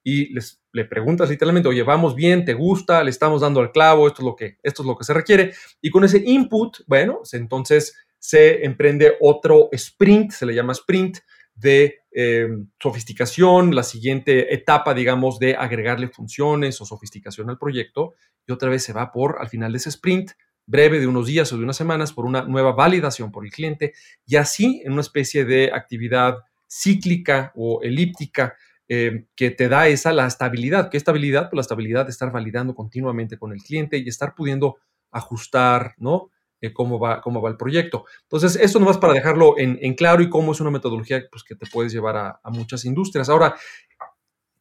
y 0.09 0.33
les, 0.33 0.63
le 0.71 0.85
preguntas 0.85 1.29
literalmente, 1.29 1.69
oye, 1.69 1.83
vamos 1.83 2.15
bien, 2.15 2.45
te 2.45 2.55
gusta, 2.55 3.03
le 3.03 3.11
estamos 3.11 3.41
dando 3.41 3.59
al 3.59 3.73
clavo, 3.73 4.07
esto 4.07 4.23
es 4.23 4.27
lo 4.27 4.37
que, 4.37 4.57
esto 4.63 4.83
es 4.83 4.87
lo 4.87 4.97
que 4.97 5.03
se 5.03 5.13
requiere. 5.13 5.53
Y 5.83 5.91
con 5.91 6.05
ese 6.05 6.23
input, 6.25 6.79
bueno, 6.87 7.23
entonces 7.33 7.93
se 8.17 8.65
emprende 8.65 9.15
otro 9.21 9.69
sprint, 9.73 10.31
se 10.31 10.47
le 10.47 10.55
llama 10.55 10.75
sprint, 10.75 11.19
de 11.57 12.03
eh, 12.13 12.47
sofisticación, 12.81 13.75
la 13.75 13.83
siguiente 13.83 14.55
etapa, 14.55 14.95
digamos, 14.95 15.41
de 15.41 15.57
agregarle 15.57 16.07
funciones 16.07 16.81
o 16.81 16.85
sofisticación 16.85 17.51
al 17.51 17.59
proyecto, 17.59 18.15
y 18.47 18.53
otra 18.53 18.69
vez 18.69 18.85
se 18.85 18.93
va 18.93 19.11
por, 19.11 19.39
al 19.41 19.49
final 19.49 19.73
de 19.73 19.79
ese 19.79 19.89
sprint, 19.89 20.31
breve 20.67 21.01
de 21.01 21.09
unos 21.09 21.27
días 21.27 21.53
o 21.53 21.57
de 21.57 21.65
unas 21.65 21.77
semanas, 21.77 22.13
por 22.13 22.27
una 22.27 22.43
nueva 22.43 22.75
validación 22.75 23.33
por 23.33 23.45
el 23.45 23.51
cliente, 23.51 23.93
y 24.25 24.37
así 24.37 24.83
en 24.85 24.93
una 24.93 25.03
especie 25.03 25.45
de 25.45 25.73
actividad 25.73 26.37
cíclica 26.69 27.53
o 27.57 27.81
elíptica 27.83 28.55
eh, 28.89 29.27
que 29.35 29.51
te 29.51 29.69
da 29.69 29.89
esa 29.89 30.13
la 30.13 30.27
estabilidad. 30.27 30.91
¿Qué 30.91 30.97
estabilidad? 30.97 31.51
Pues 31.51 31.57
la 31.57 31.63
estabilidad 31.63 32.05
de 32.05 32.13
estar 32.13 32.31
validando 32.31 32.75
continuamente 32.75 33.37
con 33.37 33.53
el 33.53 33.63
cliente 33.63 33.99
y 33.99 34.09
estar 34.09 34.35
pudiendo 34.35 34.77
ajustar, 35.11 35.95
¿no? 35.99 36.31
Eh, 36.61 36.73
cómo, 36.73 36.99
va, 36.99 37.21
cómo 37.21 37.43
va 37.43 37.51
el 37.51 37.57
proyecto. 37.57 38.05
Entonces, 38.23 38.57
esto 38.57 38.79
nomás 38.79 38.97
para 38.97 39.13
dejarlo 39.13 39.57
en, 39.59 39.95
claro 39.95 40.23
y 40.23 40.31
cómo 40.31 40.53
es 40.53 40.61
una 40.61 40.71
metodología 40.71 41.23
pues, 41.31 41.43
que 41.43 41.55
te 41.55 41.67
puedes 41.67 41.93
llevar 41.93 42.17
a, 42.17 42.51
muchas 42.51 42.85
industrias. 42.85 43.29
Ahora, 43.29 43.57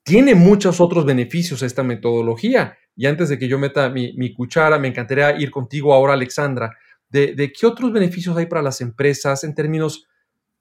tiene 0.03 0.35
muchos 0.35 0.81
otros 0.81 1.05
beneficios 1.05 1.61
esta 1.61 1.83
metodología. 1.83 2.77
Y 2.95 3.05
antes 3.05 3.29
de 3.29 3.37
que 3.37 3.47
yo 3.47 3.59
meta 3.59 3.89
mi, 3.89 4.33
cuchara, 4.33 4.77
me 4.79 4.87
encantaría 4.87 5.39
ir 5.39 5.51
contigo 5.51 5.93
ahora, 5.93 6.13
Alexandra, 6.13 6.75
de, 7.09 7.33
de, 7.33 7.53
qué 7.53 7.65
otros 7.65 7.93
beneficios 7.93 8.35
hay 8.35 8.47
para 8.47 8.61
las 8.61 8.81
empresas 8.81 9.43
en 9.43 9.53
términos 9.53 10.07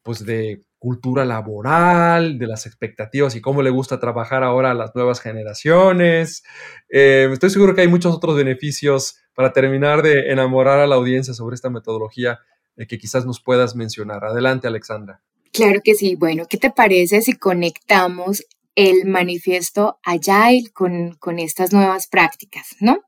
pues, 0.03 0.25
de 0.25 0.63
cultura 0.85 1.25
laboral, 1.25 2.39
de 2.39 2.47
las 2.47 2.67
expectativas 2.67 3.35
y 3.35 3.41
cómo 3.41 3.63
le 3.63 3.71
gusta 3.71 3.99
trabajar 3.99 4.45
ahora 4.45 4.73
a 4.73 4.75
las 4.75 4.95
nuevas 4.95 5.19
generaciones. 5.19 6.45
Eh, 6.91 7.27
estoy 7.33 7.49
seguro 7.49 7.75
que 7.75 7.81
hay 7.81 7.89
muchos 7.89 8.15
otros 8.15 8.37
beneficios 8.37 9.17
para 9.35 9.55
terminar 9.55 10.03
de 10.03 10.31
enamorar 10.31 10.81
a 10.81 10.87
la 10.87 10.97
audiencia 10.97 11.33
sobre 11.33 11.55
esta 11.55 11.71
metodología 11.71 12.39
eh, 12.77 12.87
que 12.87 12.99
quizás 12.99 13.25
nos 13.25 13.41
puedas 13.41 13.75
mencionar. 13.75 14.27
Adelante, 14.27 14.67
Alexandra. 14.67 15.23
Claro 15.55 15.81
que 15.83 15.95
sí. 15.95 16.17
Bueno, 16.17 16.45
¿qué 16.51 16.59
te 16.59 16.71
parece 16.71 17.23
si 17.23 17.33
conectamos 17.33 18.45
el 18.75 19.07
manifiesto 19.07 20.01
Agile 20.05 20.69
con, 20.75 21.15
con 21.15 21.39
estas 21.39 21.73
nuevas 21.73 22.09
prácticas, 22.09 22.77
no? 22.81 22.99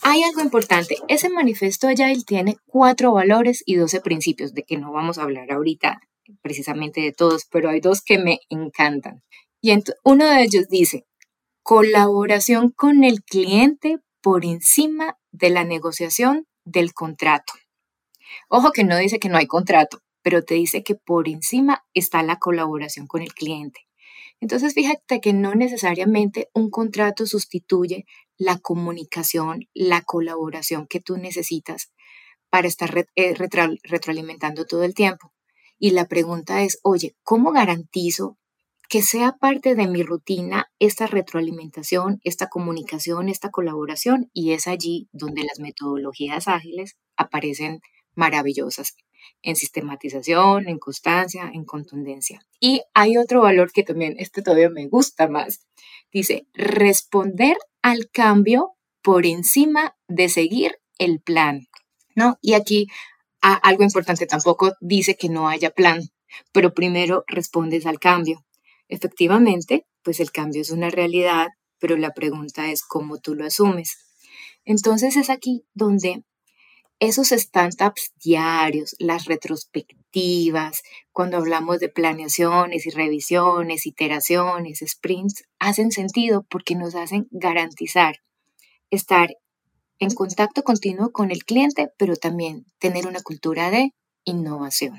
Hay 0.00 0.22
algo 0.22 0.40
importante. 0.40 0.96
Ese 1.08 1.28
manifiesto 1.28 1.86
Agile 1.86 2.22
tiene 2.26 2.56
cuatro 2.64 3.12
valores 3.12 3.62
y 3.66 3.74
doce 3.74 4.00
principios, 4.00 4.54
de 4.54 4.62
que 4.62 4.78
no 4.78 4.90
vamos 4.90 5.18
a 5.18 5.24
hablar 5.24 5.52
ahorita 5.52 6.00
precisamente 6.42 7.00
de 7.00 7.12
todos, 7.12 7.46
pero 7.50 7.70
hay 7.70 7.80
dos 7.80 8.02
que 8.02 8.18
me 8.18 8.40
encantan. 8.48 9.22
Y 9.60 9.72
uno 10.04 10.26
de 10.26 10.42
ellos 10.42 10.68
dice, 10.68 11.06
colaboración 11.62 12.70
con 12.70 13.04
el 13.04 13.22
cliente 13.22 13.98
por 14.20 14.44
encima 14.44 15.18
de 15.32 15.50
la 15.50 15.64
negociación 15.64 16.46
del 16.64 16.92
contrato. 16.92 17.52
Ojo 18.48 18.72
que 18.72 18.84
no 18.84 18.96
dice 18.96 19.18
que 19.18 19.28
no 19.28 19.38
hay 19.38 19.46
contrato, 19.46 20.00
pero 20.22 20.42
te 20.42 20.54
dice 20.54 20.82
que 20.82 20.94
por 20.94 21.28
encima 21.28 21.84
está 21.92 22.22
la 22.22 22.38
colaboración 22.38 23.06
con 23.06 23.22
el 23.22 23.34
cliente. 23.34 23.80
Entonces, 24.40 24.74
fíjate 24.74 25.20
que 25.20 25.32
no 25.32 25.54
necesariamente 25.54 26.48
un 26.54 26.70
contrato 26.70 27.26
sustituye 27.26 28.04
la 28.36 28.58
comunicación, 28.58 29.68
la 29.74 30.02
colaboración 30.02 30.86
que 30.86 31.00
tú 31.00 31.16
necesitas 31.16 31.92
para 32.50 32.68
estar 32.68 33.06
eh, 33.16 33.34
retroalimentando 33.34 34.64
todo 34.64 34.84
el 34.84 34.94
tiempo. 34.94 35.33
Y 35.78 35.90
la 35.90 36.06
pregunta 36.06 36.62
es, 36.62 36.78
oye, 36.82 37.16
¿cómo 37.22 37.52
garantizo 37.52 38.38
que 38.88 39.02
sea 39.02 39.32
parte 39.32 39.74
de 39.74 39.88
mi 39.88 40.02
rutina 40.02 40.70
esta 40.78 41.06
retroalimentación, 41.06 42.20
esta 42.22 42.48
comunicación, 42.48 43.28
esta 43.28 43.50
colaboración, 43.50 44.30
y 44.32 44.52
es 44.52 44.66
allí 44.66 45.08
donde 45.12 45.42
las 45.42 45.58
metodologías 45.58 46.48
ágiles 46.48 46.96
aparecen 47.16 47.80
maravillosas 48.14 48.96
en 49.42 49.56
sistematización, 49.56 50.68
en 50.68 50.78
constancia, 50.78 51.50
en 51.52 51.64
contundencia. 51.64 52.40
Y 52.60 52.82
hay 52.94 53.16
otro 53.16 53.42
valor 53.42 53.72
que 53.72 53.82
también, 53.82 54.16
este 54.18 54.42
todavía 54.42 54.70
me 54.70 54.86
gusta 54.86 55.28
más. 55.28 55.66
Dice, 56.12 56.46
responder 56.52 57.56
al 57.82 58.10
cambio 58.10 58.72
por 59.02 59.26
encima 59.26 59.96
de 60.08 60.28
seguir 60.28 60.78
el 60.98 61.20
plan. 61.20 61.66
¿No? 62.14 62.38
Y 62.40 62.54
aquí 62.54 62.86
algo 63.52 63.82
importante 63.82 64.26
tampoco 64.26 64.72
dice 64.80 65.16
que 65.16 65.28
no 65.28 65.48
haya 65.48 65.70
plan, 65.70 66.00
pero 66.52 66.72
primero 66.72 67.24
respondes 67.26 67.86
al 67.86 67.98
cambio. 67.98 68.44
Efectivamente, 68.88 69.86
pues 70.02 70.20
el 70.20 70.32
cambio 70.32 70.62
es 70.62 70.70
una 70.70 70.90
realidad, 70.90 71.48
pero 71.78 71.96
la 71.96 72.12
pregunta 72.12 72.70
es 72.70 72.82
cómo 72.82 73.18
tú 73.18 73.34
lo 73.34 73.44
asumes. 73.44 73.98
Entonces 74.64 75.16
es 75.16 75.28
aquí 75.30 75.64
donde 75.74 76.24
esos 77.00 77.32
stand-ups 77.32 78.12
diarios, 78.22 78.94
las 78.98 79.26
retrospectivas, 79.26 80.82
cuando 81.12 81.36
hablamos 81.36 81.80
de 81.80 81.88
planeaciones 81.88 82.86
y 82.86 82.90
revisiones, 82.90 83.84
iteraciones, 83.86 84.82
sprints, 84.86 85.44
hacen 85.58 85.90
sentido 85.90 86.46
porque 86.48 86.76
nos 86.76 86.94
hacen 86.94 87.26
garantizar 87.30 88.16
estar 88.90 89.34
en 89.98 90.10
contacto 90.10 90.62
continuo 90.62 91.12
con 91.12 91.30
el 91.30 91.44
cliente, 91.44 91.90
pero 91.98 92.16
también 92.16 92.64
tener 92.78 93.06
una 93.06 93.20
cultura 93.22 93.70
de 93.70 93.90
innovación. 94.24 94.96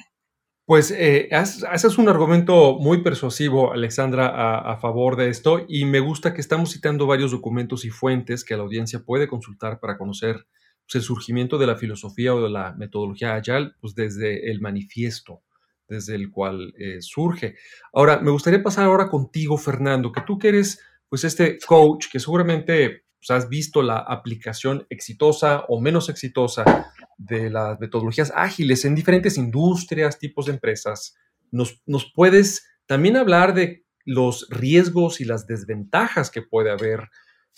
Pues 0.65 0.89
eh, 0.89 1.29
haces 1.31 1.99
un 1.99 2.09
argumento 2.09 2.79
muy 2.79 3.03
persuasivo, 3.03 3.71
Alexandra, 3.71 4.57
a, 4.57 4.77
favor 4.77 5.15
de 5.15 5.29
esto 5.29 5.63
y 5.67 5.85
me 5.85 5.99
gusta 5.99 6.33
que 6.33 6.41
estamos 6.41 6.71
citando 6.71 7.05
varios 7.05 7.29
documentos 7.29 7.85
y 7.85 7.91
fuentes 7.91 8.43
que 8.43 8.57
la 8.57 8.63
audiencia 8.63 9.03
puede 9.03 9.27
consultar 9.27 9.79
para 9.79 9.95
conocer 9.95 10.47
pues, 10.87 10.95
el 10.95 11.01
surgimiento 11.03 11.59
de 11.59 11.67
la 11.67 11.75
filosofía 11.75 12.33
o 12.33 12.41
de 12.41 12.49
la 12.49 12.73
metodología 12.73 13.35
Agile, 13.35 13.73
pues 13.79 13.93
desde 13.93 14.49
el 14.49 14.59
manifiesto 14.59 15.43
desde 15.87 16.15
el 16.15 16.31
cual 16.31 16.73
eh, 16.79 16.97
surge. 16.99 17.55
Ahora, 17.93 18.19
me 18.19 18.31
gustaría 18.31 18.63
pasar 18.63 18.85
ahora 18.85 19.07
contigo, 19.07 19.57
Fernando, 19.57 20.11
que 20.11 20.21
tú 20.21 20.37
que 20.39 20.49
eres 20.49 20.81
pues 21.07 21.23
este 21.23 21.59
coach 21.59 22.07
que 22.11 22.19
seguramente 22.19 23.04
pues, 23.25 23.43
has 23.43 23.49
visto 23.49 23.81
la 23.81 23.97
aplicación 23.97 24.85
exitosa 24.89 25.65
o 25.67 25.81
menos 25.81 26.09
exitosa 26.09 26.91
de 27.17 27.49
las 27.49 27.79
metodologías 27.79 28.31
ágiles 28.35 28.85
en 28.85 28.95
diferentes 28.95 29.37
industrias, 29.37 30.19
tipos 30.19 30.45
de 30.45 30.53
empresas. 30.53 31.15
Nos, 31.51 31.81
nos 31.85 32.11
puedes 32.13 32.67
también 32.85 33.17
hablar 33.17 33.53
de 33.53 33.85
los 34.05 34.47
riesgos 34.49 35.21
y 35.21 35.25
las 35.25 35.47
desventajas 35.47 36.29
que 36.29 36.43
puede 36.43 36.69
haber 36.69 37.09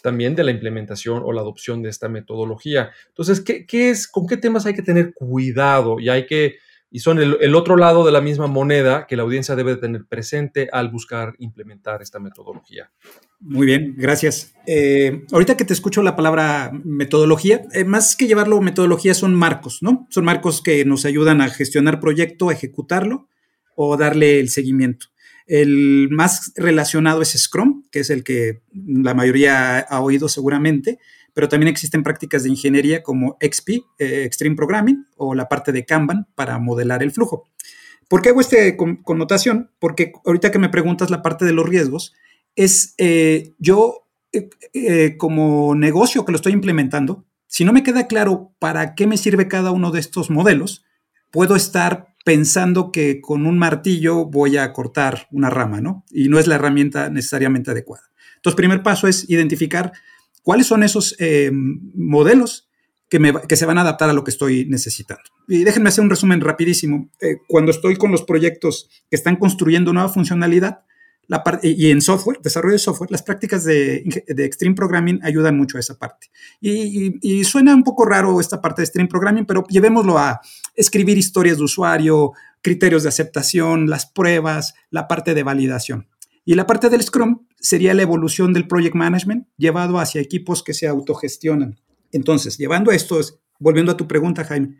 también 0.01 0.35
de 0.35 0.43
la 0.43 0.51
implementación 0.51 1.23
o 1.25 1.33
la 1.33 1.41
adopción 1.41 1.81
de 1.81 1.89
esta 1.89 2.07
metodología. 2.07 2.91
Entonces, 3.07 3.41
¿qué, 3.41 3.65
qué 3.65 3.89
es, 3.89 4.07
¿con 4.07 4.27
qué 4.27 4.37
temas 4.37 4.65
hay 4.65 4.73
que 4.73 4.83
tener 4.83 5.13
cuidado? 5.13 5.99
Y 5.99 6.09
hay 6.09 6.27
que, 6.27 6.57
y 6.89 6.99
son 6.99 7.19
el, 7.19 7.55
otro 7.55 7.75
lado 7.75 8.05
de 8.05 8.11
la 8.11 8.21
misma 8.21 8.47
moneda 8.47 9.07
que 9.07 9.17
la 9.17 9.23
audiencia 9.23 9.55
debe 9.55 9.75
tener 9.75 10.05
presente 10.05 10.69
al 10.71 10.89
buscar 10.89 11.35
implementar 11.39 12.01
esta 12.01 12.19
metodología. 12.19 12.91
Muy 13.39 13.67
bien, 13.67 13.93
gracias. 13.97 14.53
Eh, 14.65 15.25
ahorita 15.31 15.57
que 15.57 15.65
te 15.65 15.73
escucho 15.73 16.01
la 16.01 16.15
palabra 16.15 16.71
metodología, 16.83 17.63
eh, 17.73 17.83
más 17.83 18.15
que 18.15 18.27
llevarlo 18.27 18.61
metodología 18.61 19.13
son 19.13 19.35
marcos, 19.35 19.79
¿no? 19.81 20.07
Son 20.09 20.23
marcos 20.23 20.61
que 20.61 20.85
nos 20.85 21.05
ayudan 21.05 21.41
a 21.41 21.49
gestionar 21.49 21.99
proyecto, 21.99 22.49
a 22.49 22.53
ejecutarlo 22.53 23.27
o 23.75 23.97
darle 23.97 24.39
el 24.39 24.49
seguimiento. 24.49 25.07
El 25.45 26.09
más 26.09 26.51
relacionado 26.55 27.21
es 27.21 27.37
Scrum, 27.37 27.83
que 27.91 27.99
es 27.99 28.09
el 28.09 28.23
que 28.23 28.61
la 28.73 29.13
mayoría 29.13 29.79
ha 29.79 30.01
oído 30.01 30.29
seguramente, 30.29 30.99
pero 31.37 31.49
también 31.49 31.67
existen 31.67 32.01
prácticas 32.01 32.41
de 32.41 32.49
ingeniería 32.49 33.03
como 33.03 33.37
XP, 33.39 33.69
eh, 33.99 34.23
Extreme 34.23 34.55
Programming, 34.55 35.05
o 35.17 35.35
la 35.35 35.47
parte 35.47 35.71
de 35.71 35.85
Kanban 35.85 36.25
para 36.33 36.57
modelar 36.57 37.03
el 37.03 37.11
flujo. 37.11 37.47
¿Por 38.09 38.23
qué 38.23 38.29
hago 38.29 38.41
esta 38.41 38.57
connotación? 39.03 39.69
Porque 39.77 40.13
ahorita 40.25 40.49
que 40.49 40.57
me 40.57 40.69
preguntas 40.69 41.11
la 41.11 41.21
parte 41.21 41.45
de 41.45 41.53
los 41.53 41.69
riesgos, 41.69 42.15
es 42.55 42.95
eh, 42.97 43.53
yo 43.59 44.07
eh, 44.33 45.15
como 45.19 45.75
negocio 45.75 46.25
que 46.25 46.31
lo 46.31 46.37
estoy 46.37 46.53
implementando, 46.53 47.23
si 47.45 47.65
no 47.65 47.71
me 47.71 47.83
queda 47.83 48.07
claro 48.07 48.55
para 48.57 48.95
qué 48.95 49.05
me 49.05 49.17
sirve 49.17 49.47
cada 49.47 49.69
uno 49.69 49.91
de 49.91 49.99
estos 49.99 50.31
modelos, 50.31 50.85
puedo 51.29 51.55
estar 51.55 52.15
pensando 52.25 52.91
que 52.91 53.21
con 53.21 53.45
un 53.45 53.59
martillo 53.59 54.25
voy 54.25 54.57
a 54.57 54.73
cortar 54.73 55.27
una 55.29 55.51
rama, 55.51 55.81
¿no? 55.81 56.03
Y 56.09 56.29
no 56.29 56.39
es 56.39 56.47
la 56.47 56.55
herramienta 56.55 57.11
necesariamente 57.11 57.69
adecuada. 57.69 58.05
Entonces, 58.37 58.55
primer 58.55 58.81
paso 58.81 59.07
es 59.07 59.29
identificar 59.29 59.93
cuáles 60.47 60.67
son 60.67 60.81
esos 60.81 61.13
modelos 61.93 62.69
que, 63.09 63.19
se 63.57 63.65
van 63.65 63.79
a 63.79 63.81
adaptar 63.81 64.09
a 64.09 64.13
lo 64.13 64.23
que 64.23 64.31
estoy 64.31 64.65
necesitando. 64.65 65.23
Y 65.45 65.65
déjenme 65.65 65.89
hacer 65.89 66.05
un 66.05 66.09
resumen 66.09 66.39
rapidísimo. 66.39 67.11
cuando 67.49 67.71
estoy 67.71 67.97
con 67.97 68.13
los 68.13 68.21
proyectos 68.21 68.89
que 69.09 69.17
están 69.17 69.35
construyendo 69.35 69.91
nueva 69.91 70.07
funcionalidad, 70.07 70.85
y 71.63 71.91
en 71.91 71.99
software, 71.99 72.39
desarrollo 72.41 72.75
de 72.75 72.79
software, 72.79 73.11
las 73.11 73.23
prácticas 73.23 73.65
de, 73.65 74.05
Extreme 74.37 74.73
Programming 74.73 75.19
ayudan 75.21 75.57
mucho 75.57 75.75
a 75.75 75.81
esa 75.81 75.99
parte. 75.99 76.27
Y, 76.61 77.43
suena 77.43 77.75
un 77.75 77.83
poco 77.83 78.05
raro 78.05 78.39
esta 78.39 78.61
parte 78.61 78.81
de 78.81 78.85
Extreme 78.85 79.09
Programming, 79.09 79.45
pero 79.45 79.65
llevémoslo 79.67 80.17
a 80.17 80.39
escribir 80.75 81.17
historias 81.17 81.57
de 81.57 81.65
usuario, 81.65 82.31
criterios 82.61 83.03
de 83.03 83.09
aceptación, 83.09 83.89
las 83.89 84.05
pruebas, 84.05 84.75
la 84.91 85.09
parte 85.09 85.33
de 85.33 85.43
validación. 85.43 86.07
Y 86.47 86.55
la 86.55 86.65
parte 86.65 86.87
del 86.87 87.03
Scrum 87.03 87.45
sería 87.59 87.93
la 87.93 88.03
evolución 88.03 88.53
del 88.53 88.69
Project 88.69 88.95
Management 88.95 89.47
llevado 89.57 89.99
hacia 89.99 90.21
equipos 90.21 90.63
que 90.63 90.73
se 90.73 90.87
autogestionan. 90.87 91.77
Entonces, 92.13 92.57
llevando 92.57 92.91
esto, 92.91 93.19
volviendo 93.59 93.91
a 93.91 93.97
tu 93.97 94.07
pregunta, 94.07 94.45
Jaime, 94.45 94.77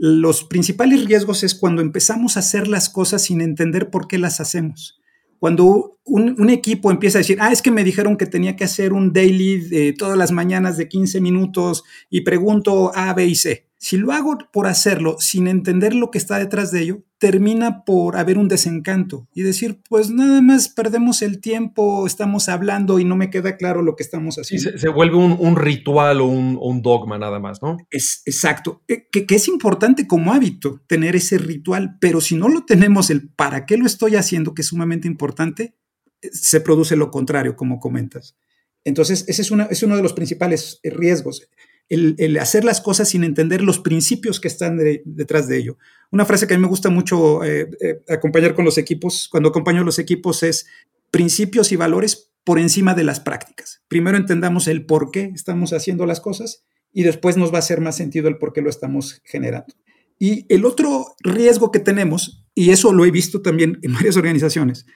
Los 0.00 0.42
principales 0.42 1.04
riesgos 1.04 1.44
es 1.44 1.54
cuando 1.54 1.80
empezamos 1.80 2.36
a 2.36 2.40
hacer 2.40 2.66
las 2.66 2.88
cosas 2.88 3.22
sin 3.22 3.40
entender 3.40 3.88
por 3.88 4.08
qué 4.08 4.18
las 4.18 4.40
hacemos. 4.40 5.00
Cuando 5.38 6.00
un, 6.02 6.50
equipo 6.50 6.90
empieza 6.90 7.18
a 7.18 7.20
decir, 7.20 7.38
ah, 7.40 7.52
es 7.52 7.62
que 7.62 7.70
me 7.70 7.84
dijeron 7.84 8.16
que 8.16 8.26
tenía 8.26 8.56
que 8.56 8.64
hacer 8.64 8.92
un 8.92 9.12
daily 9.12 9.58
de 9.60 9.92
todas 9.92 10.18
las 10.18 10.32
mañanas 10.32 10.76
de 10.76 10.88
15 10.88 11.20
minutos 11.20 11.84
y 12.10 12.22
pregunto 12.22 12.90
A, 12.96 13.14
B 13.14 13.26
y 13.26 13.36
C. 13.36 13.65
Si 13.78 13.98
lo 13.98 14.12
hago 14.12 14.38
por 14.52 14.66
hacerlo 14.66 15.16
sin 15.18 15.46
entender 15.48 15.94
lo 15.94 16.10
que 16.10 16.18
está 16.18 16.38
detrás 16.38 16.72
de 16.72 16.82
ello, 16.82 17.02
termina 17.18 17.84
por 17.84 18.16
haber 18.16 18.38
un 18.38 18.48
desencanto 18.48 19.28
y 19.34 19.42
decir, 19.42 19.80
pues 19.88 20.10
nada 20.10 20.40
más 20.40 20.68
perdemos 20.68 21.20
el 21.22 21.40
tiempo, 21.40 22.06
estamos 22.06 22.48
hablando 22.48 22.98
y 22.98 23.04
no 23.04 23.16
me 23.16 23.30
queda 23.30 23.56
claro 23.56 23.82
lo 23.82 23.94
que 23.94 24.02
estamos 24.02 24.36
haciendo. 24.36 24.78
se, 24.78 24.88
vuelve 24.88 25.16
un, 25.16 25.56
ritual 25.56 26.20
o 26.20 26.26
un, 26.26 26.82
dogma 26.82 27.18
nada 27.18 27.38
más, 27.38 27.62
¿no? 27.62 27.76
Es 27.90 28.22
exacto, 28.24 28.82
eh, 28.88 29.08
que, 29.10 29.26
es 29.28 29.48
importante 29.48 30.06
como 30.06 30.32
hábito 30.32 30.80
tener 30.86 31.14
ese 31.14 31.36
ritual, 31.38 31.98
pero 32.00 32.20
si 32.20 32.34
no 32.34 32.48
lo 32.48 32.64
tenemos, 32.64 33.10
el 33.10 33.28
para 33.28 33.66
qué 33.66 33.76
lo 33.76 33.86
estoy 33.86 34.16
haciendo, 34.16 34.54
que 34.54 34.62
es 34.62 34.68
sumamente 34.68 35.06
importante, 35.06 35.74
eh, 36.22 36.30
se 36.32 36.60
produce 36.60 36.96
lo 36.96 37.10
contrario, 37.10 37.56
como 37.56 37.78
comentas. 37.78 38.36
Entonces, 38.84 39.24
ese 39.26 39.42
es, 39.42 39.50
una, 39.50 39.64
es 39.64 39.82
uno 39.82 39.96
de 39.96 40.02
los 40.02 40.12
principales 40.12 40.80
riesgos 40.82 41.48
el, 41.88 42.38
hacer 42.38 42.64
las 42.64 42.80
cosas 42.80 43.08
sin 43.08 43.24
entender 43.24 43.62
los 43.62 43.78
principios 43.78 44.40
que 44.40 44.48
están 44.48 44.78
detrás 45.04 45.46
de 45.48 45.58
ello. 45.58 45.78
Una 46.10 46.24
frase 46.24 46.46
que 46.46 46.54
a 46.54 46.56
mí 46.56 46.62
me 46.62 46.68
gusta 46.68 46.90
mucho 46.90 47.44
eh, 47.44 47.70
eh, 47.80 48.02
acompañar 48.08 48.54
con 48.54 48.64
los 48.64 48.78
equipos, 48.78 49.28
cuando 49.30 49.50
acompaño 49.50 49.82
a 49.82 49.84
los 49.84 49.98
equipos, 49.98 50.42
es 50.42 50.66
principios 51.10 51.72
y 51.72 51.76
valores 51.76 52.32
por 52.44 52.58
encima 52.58 52.94
de 52.94 53.04
las 53.04 53.20
prácticas. 53.20 53.82
Primero 53.88 54.16
entendamos 54.16 54.68
el 54.68 54.86
por 54.86 55.10
qué 55.10 55.32
estamos 55.34 55.72
haciendo 55.72 56.06
las 56.06 56.20
cosas 56.20 56.64
y 56.92 57.02
después 57.02 57.36
nos 57.36 57.52
va 57.52 57.56
a 57.56 57.60
hacer 57.60 57.80
más 57.80 57.96
sentido 57.96 58.28
el 58.28 58.38
por 58.38 58.52
qué 58.52 58.62
lo 58.62 58.70
estamos 58.70 59.20
generando. 59.24 59.74
Y 60.18 60.46
el 60.48 60.64
otro 60.64 61.14
riesgo 61.20 61.70
que 61.70 61.80
tenemos, 61.80 62.46
y 62.54 62.70
eso 62.70 62.92
lo 62.92 63.04
he 63.04 63.10
visto 63.10 63.42
también 63.42 63.78
en 63.82 63.92
varias 63.94 64.16
organizaciones, 64.16 64.86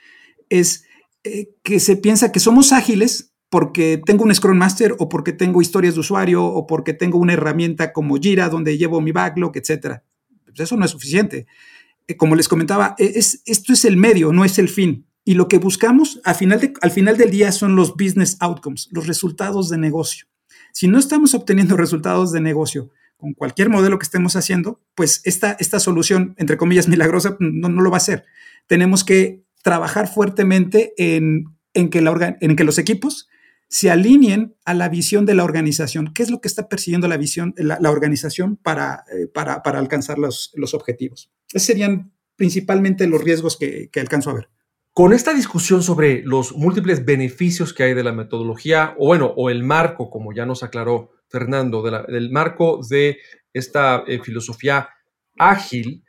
es 0.49 0.85
eh, 1.25 1.51
que 1.63 1.81
se 1.81 1.97
piensa 1.97 2.33
que 2.33 2.41
somos 2.41 2.73
ágiles 2.73 3.30
porque 3.51 4.01
tengo 4.07 4.25
un 4.25 4.35
Scrum 4.35 4.57
Master 4.57 4.95
o 4.99 5.09
porque 5.09 5.33
tengo 5.33 5.61
historias 5.61 5.95
de 5.95 6.01
usuario 6.01 6.45
o 6.45 6.67
porque 6.67 6.95
tengo 6.95 7.19
una 7.19 7.33
herramienta 7.33 7.93
como 7.93 8.17
Jira 8.17 8.49
donde 8.49 8.79
llevo 8.79 9.01
mi 9.01 9.11
backlog, 9.11 9.53
etc. 9.57 9.99
Pues 10.45 10.61
eso 10.61 10.77
no 10.77 10.85
es 10.85 10.93
suficiente. 10.93 11.47
Eh, 12.07 12.17
como 12.17 12.37
les 12.37 12.49
comentaba, 12.49 12.95
e, 12.97 13.13
es, 13.17 13.43
esto 13.47 13.73
es 13.73 13.85
el 13.85 13.97
medio, 13.97 14.33
no 14.33 14.45
es 14.45 14.59
el 14.59 14.69
fin. 14.69 15.05
Y 15.25 15.35
lo 15.35 15.49
que 15.49 15.59
buscamos 15.59 16.21
al 16.25 16.37
final, 16.37 16.73
al 16.81 16.91
final 16.93 17.17
del 17.17 17.31
día 17.31 17.51
son 17.51 17.75
los 17.75 17.95
business 17.95 18.37
outcomes, 18.41 18.89
los 18.93 19.09
resultados 19.09 19.69
de 19.69 19.79
negocio. 19.79 20.27
Si 20.73 20.87
no 20.87 20.99
estamos 20.99 21.35
obteniendo 21.35 21.77
resultados 21.77 22.31
de 22.31 22.41
negocio 22.41 22.91
con 23.17 23.35
cualquier 23.35 23.69
modelo 23.69 23.99
que 23.99 24.05
estemos 24.05 24.37
haciendo, 24.37 24.81
pues 24.95 25.23
esta, 25.25 25.57
esta 25.59 25.81
solución, 25.81 26.35
entre 26.39 26.57
comillas, 26.57 26.89
milagrosa, 26.89 27.37
no, 27.41 27.69
no 27.69 27.83
lo 27.83 27.91
va 27.91 27.97
a 27.97 27.99
hacer. 27.99 28.25
Tenemos 28.69 29.03
que 29.03 29.43
trabajar 29.63 30.09
fuertemente 30.09 30.95
en, 30.97 31.47
en, 31.75 31.91
que, 31.91 32.01
la 32.01 32.39
en 32.41 32.57
que 32.57 32.65
los 32.65 32.79
equipos 32.79 33.29
se 33.71 33.89
alineen 33.89 34.57
a 34.65 34.75
la 34.75 34.89
visión 34.89 35.25
de 35.25 35.35
la 35.35 35.45
organización. 35.45 36.13
¿Qué 36.13 36.25
es 36.25 36.31
lo 36.31 36.41
que 36.41 36.49
está 36.49 36.69
persiguiendo 36.69 37.07
la 37.07 37.17
visión, 37.17 37.55
la, 37.57 37.79
organización 37.91 38.57
para, 38.57 39.05
eh, 39.13 39.29
para, 39.29 39.63
para, 39.63 39.79
alcanzar 39.79 40.19
los, 40.19 40.51
los, 40.57 40.75
objetivos? 40.75 41.31
Esos 41.53 41.67
serían 41.67 42.13
principalmente 42.35 43.07
los 43.07 43.23
riesgos 43.23 43.57
que, 43.57 43.89
que, 43.93 44.01
alcanzo 44.01 44.31
a 44.31 44.35
ver. 44.35 44.51
Con 44.93 45.13
esta 45.13 45.33
discusión 45.33 45.85
sobre 45.85 46.23
los 46.25 46.57
múltiples 46.57 47.05
beneficios 47.05 47.73
que 47.73 47.85
hay 47.85 47.95
de 47.95 48.03
la 48.03 48.13
metodología, 48.13 48.97
o 48.99 49.07
bueno, 49.07 49.33
o 49.37 49.51
el 49.51 49.63
marco, 49.63 50.11
como 50.11 50.35
ya 50.35 50.45
nos 50.47 50.65
aclaró 50.65 51.13
Fernando, 51.29 51.81
del 51.83 52.31
marco 52.33 52.81
de 52.91 53.19
esta 53.53 54.03
eh, 54.09 54.19
filosofía 54.21 54.89
ágil, 55.39 56.03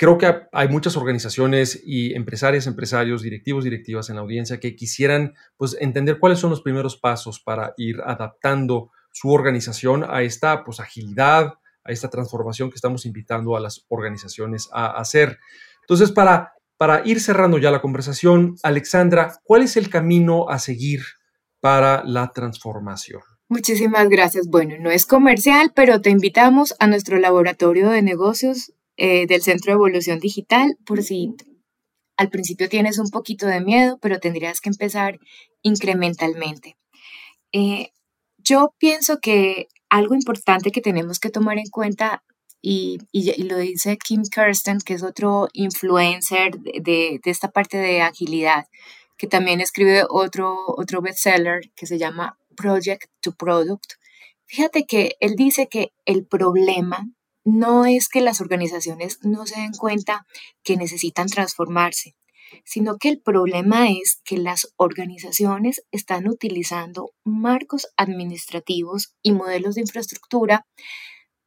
creo 0.00 0.16
que 0.16 0.34
hay 0.50 0.68
muchas 0.68 0.96
organizaciones 0.96 1.78
y 1.84 2.14
empresarias, 2.14 2.66
empresarios, 2.66 3.20
directivos, 3.20 3.64
directivas 3.64 4.08
en 4.08 4.16
la 4.16 4.22
audiencia 4.22 4.58
que 4.58 4.74
quisieran 4.74 5.34
pues, 5.58 5.76
entender 5.78 6.18
cuáles 6.18 6.38
son 6.38 6.48
los 6.48 6.62
primeros 6.62 6.96
pasos 6.96 7.38
para 7.38 7.74
ir 7.76 8.00
adaptando 8.02 8.92
su 9.12 9.30
organización 9.30 10.06
a 10.08 10.22
esta 10.22 10.64
pues, 10.64 10.80
agilidad, 10.80 11.52
a 11.84 11.92
esta 11.92 12.08
transformación 12.08 12.70
que 12.70 12.76
estamos 12.76 13.04
invitando 13.04 13.54
a 13.58 13.60
las 13.60 13.84
organizaciones 13.88 14.70
a 14.72 14.86
hacer. 14.86 15.38
Entonces, 15.82 16.10
para, 16.10 16.54
para 16.78 17.06
ir 17.06 17.20
cerrando 17.20 17.58
ya 17.58 17.70
la 17.70 17.82
conversación, 17.82 18.56
Alexandra, 18.62 19.34
¿cuál 19.44 19.60
es 19.60 19.76
el 19.76 19.90
camino 19.90 20.48
a 20.48 20.58
seguir 20.58 21.02
para 21.60 22.02
la 22.06 22.32
transformación? 22.32 23.20
Muchísimas 23.50 24.08
gracias. 24.08 24.48
Bueno, 24.48 24.76
no 24.80 24.90
es 24.90 25.04
comercial, 25.04 25.72
pero 25.74 26.00
te 26.00 26.08
invitamos 26.08 26.74
a 26.78 26.86
nuestro 26.86 27.18
laboratorio 27.18 27.90
de 27.90 28.00
negocios 28.00 28.72
eh, 29.02 29.26
del 29.26 29.40
Centro 29.40 29.72
de 29.72 29.76
Evolución 29.76 30.18
Digital, 30.18 30.76
por 30.84 31.02
si 31.02 31.34
al 32.18 32.28
principio 32.28 32.68
tienes 32.68 32.98
un 32.98 33.08
poquito 33.08 33.46
de 33.46 33.62
miedo, 33.62 33.98
pero 34.02 34.20
tendrías 34.20 34.60
que 34.60 34.68
empezar 34.68 35.18
incrementalmente. 35.62 36.76
Eh, 37.50 37.92
yo 38.36 38.74
pienso 38.76 39.18
que 39.18 39.68
algo 39.88 40.14
importante 40.14 40.70
que 40.70 40.82
tenemos 40.82 41.18
que 41.18 41.30
tomar 41.30 41.56
en 41.56 41.70
cuenta, 41.70 42.22
y, 42.60 42.98
lo 43.38 43.56
dice 43.56 43.96
Kim 43.96 44.20
Kirsten, 44.24 44.80
que 44.80 44.92
es 44.92 45.02
otro 45.02 45.48
influencer 45.54 46.58
de, 46.58 47.20
de, 47.24 47.30
esta 47.30 47.50
parte 47.50 47.78
de 47.78 48.02
agilidad, 48.02 48.66
que 49.16 49.28
también 49.28 49.62
escribe 49.62 50.04
otro, 50.10 50.58
otro 50.76 51.00
bestseller 51.00 51.72
que 51.74 51.86
se 51.86 51.96
llama 51.96 52.38
Project 52.54 53.10
to 53.22 53.32
Product. 53.32 53.94
Fíjate 54.44 54.84
que 54.84 55.16
él 55.20 55.36
dice 55.36 55.68
que 55.68 55.94
el 56.04 56.26
problema 56.26 57.08
no 57.44 57.86
es 57.86 58.08
que 58.08 58.20
las 58.20 58.40
organizaciones 58.40 59.18
no 59.22 59.46
se 59.46 59.60
den 59.60 59.72
cuenta 59.72 60.26
que 60.62 60.76
necesitan 60.76 61.28
transformarse, 61.28 62.14
sino 62.64 62.98
que 62.98 63.08
el 63.08 63.20
problema 63.20 63.88
es 63.90 64.20
que 64.24 64.36
las 64.36 64.72
organizaciones 64.76 65.82
están 65.90 66.28
utilizando 66.28 67.12
marcos 67.24 67.88
administrativos 67.96 69.14
y 69.22 69.32
modelos 69.32 69.74
de 69.74 69.82
infraestructura 69.82 70.66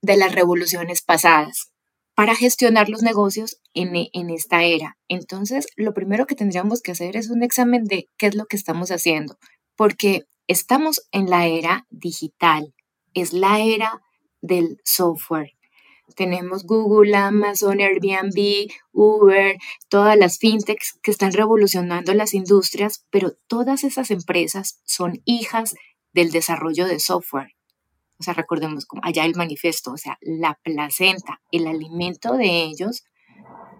de 0.01 0.17
las 0.17 0.33
revoluciones 0.33 1.01
pasadas 1.01 1.71
para 2.15 2.35
gestionar 2.35 2.89
los 2.89 3.01
negocios 3.01 3.59
en, 3.73 3.93
en, 3.95 4.29
esta 4.29 4.63
era. 4.63 4.97
Entonces, 5.07 5.65
lo 5.75 5.93
primero 5.93 6.27
que 6.27 6.35
tendríamos 6.35 6.81
que 6.81 6.91
hacer 6.91 7.17
es 7.17 7.29
un 7.29 7.41
examen 7.41 7.85
de 7.85 8.07
qué 8.17 8.27
es 8.27 8.35
lo 8.35 8.45
que 8.45 8.55
estamos 8.55 8.91
haciendo, 8.91 9.37
porque 9.75 10.25
estamos 10.47 11.07
en 11.11 11.29
la 11.29 11.47
era 11.47 11.87
digital, 11.89 12.75
es 13.13 13.33
la 13.33 13.61
era 13.61 14.01
del 14.41 14.79
software, 14.83 15.53
tenemos 16.15 16.63
Google, 16.63 17.15
Amazon, 17.15 17.79
Airbnb, 17.79 18.69
Uber, 18.91 19.57
todas 19.89 20.17
las 20.17 20.37
fintechs 20.37 20.99
que 21.01 21.11
están 21.11 21.33
revolucionando 21.33 22.13
las 22.13 22.33
industrias, 22.33 23.05
pero 23.09 23.33
todas 23.47 23.83
esas 23.83 24.11
empresas 24.11 24.81
son 24.83 25.21
hijas 25.25 25.75
del 26.13 26.31
desarrollo 26.31 26.85
de 26.85 26.99
software. 26.99 27.53
O 28.19 28.23
sea, 28.23 28.33
recordemos 28.33 28.85
allá 29.01 29.25
el 29.25 29.35
manifiesto, 29.35 29.91
o 29.91 29.97
sea, 29.97 30.17
la 30.21 30.59
placenta, 30.63 31.41
el 31.51 31.67
alimento 31.67 32.37
de 32.37 32.63
ellos 32.63 33.03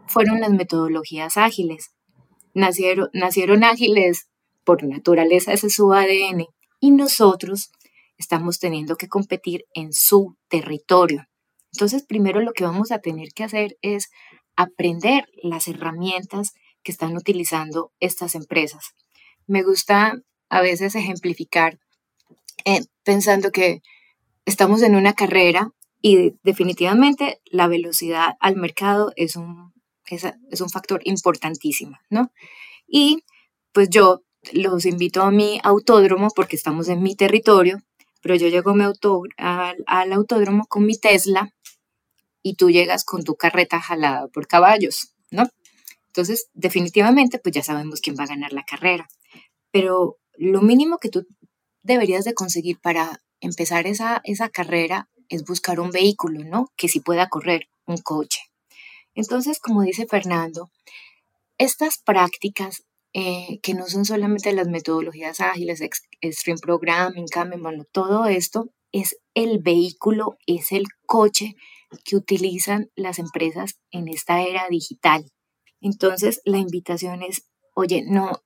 fueron 0.07 0.41
las 0.41 0.51
metodologías 0.51 1.37
ágiles. 1.37 1.93
Nacieron, 2.53 3.09
nacieron 3.13 3.63
ágiles 3.63 4.27
por 4.63 4.83
naturaleza, 4.83 5.53
ese 5.53 5.67
es 5.67 5.75
su 5.75 5.93
ADN, 5.93 6.45
y 6.79 6.91
nosotros 6.91 7.71
estamos 8.17 8.59
teniendo 8.59 8.95
que 8.95 9.07
competir 9.07 9.65
en 9.73 9.93
su 9.93 10.35
territorio. 10.49 11.25
Entonces, 11.73 12.03
primero 12.03 12.41
lo 12.41 12.53
que 12.53 12.63
vamos 12.63 12.91
a 12.91 12.99
tener 12.99 13.29
que 13.33 13.43
hacer 13.43 13.77
es 13.81 14.09
aprender 14.55 15.25
las 15.41 15.67
herramientas 15.67 16.53
que 16.83 16.91
están 16.91 17.17
utilizando 17.17 17.91
estas 17.99 18.35
empresas. 18.35 18.93
Me 19.47 19.63
gusta 19.63 20.21
a 20.49 20.61
veces 20.61 20.95
ejemplificar 20.95 21.79
eh, 22.65 22.81
pensando 23.03 23.51
que 23.51 23.81
estamos 24.45 24.83
en 24.83 24.95
una 24.95 25.13
carrera 25.13 25.71
y 26.01 26.35
definitivamente 26.43 27.41
la 27.45 27.67
velocidad 27.67 28.35
al 28.39 28.55
mercado 28.57 29.11
es 29.15 29.35
un, 29.35 29.73
es, 30.05 30.61
un 30.61 30.69
factor 30.69 31.01
importantísimo, 31.05 31.97
¿no? 32.09 32.31
Y 32.87 33.23
pues 33.71 33.89
yo 33.89 34.21
los 34.51 34.85
invito 34.85 35.23
a 35.23 35.31
mi 35.31 35.59
autódromo 35.63 36.27
porque 36.35 36.57
estamos 36.57 36.89
en 36.89 37.01
mi 37.01 37.15
territorio, 37.15 37.79
pero 38.21 38.35
yo 38.35 38.49
llego 38.49 38.73
al 39.37 40.13
autódromo 40.13 40.65
con 40.67 40.85
mi 40.85 40.97
Tesla 40.97 41.53
y 42.43 42.55
tú 42.55 42.69
llegas 42.69 43.05
con 43.05 43.23
tu 43.23 43.35
carreta 43.35 43.79
jalada 43.79 44.27
por 44.27 44.47
caballos, 44.47 45.13
¿no? 45.31 45.49
Entonces, 46.07 46.49
definitivamente, 46.53 47.39
pues 47.39 47.55
ya 47.55 47.63
sabemos 47.63 48.01
quién 48.01 48.15
va 48.19 48.25
a 48.25 48.27
ganar 48.27 48.53
la 48.53 48.63
carrera. 48.63 49.07
Pero 49.71 50.17
lo 50.35 50.61
mínimo 50.61 50.99
que 50.99 51.09
tú 51.09 51.25
deberías 51.81 52.25
de 52.25 52.35
conseguir 52.35 52.79
para 52.79 53.21
empezar 53.39 53.87
esa, 53.87 54.21
esa 54.23 54.49
carrera 54.49 55.09
es 55.29 55.43
buscar 55.43 55.79
un 55.79 55.89
vehículo, 55.89 56.43
¿no? 56.43 56.71
Que 56.75 56.87
sí 56.87 56.99
pueda 56.99 57.29
correr, 57.29 57.67
un 57.87 57.97
coche. 57.97 58.41
Entonces, 59.15 59.59
como 59.59 59.81
dice 59.81 60.05
Fernando, 60.05 60.69
estas 61.57 61.97
prácticas 61.97 62.83
eh, 63.13 63.59
que 63.61 63.73
no 63.73 63.87
son 63.87 64.05
solamente 64.05 64.51
las 64.53 64.67
metodologías 64.67 65.39
ágiles, 65.39 65.81
Extreme 66.21 66.59
Programming, 66.59 67.27
Kanban, 67.27 67.87
todo 67.91 68.25
esto 68.25 68.69
es 68.91 69.17
el 69.33 69.59
vehículo, 69.59 70.37
es 70.47 70.71
el 70.71 70.85
coche 71.05 71.55
que 72.03 72.15
utilizan 72.15 72.89
las 72.95 73.19
empresas 73.19 73.79
en 73.91 74.07
esta 74.07 74.41
era 74.41 74.67
digital. 74.69 75.25
Entonces, 75.81 76.41
la 76.45 76.57
invitación 76.57 77.23
es, 77.23 77.49
oye, 77.73 78.03
no, 78.05 78.43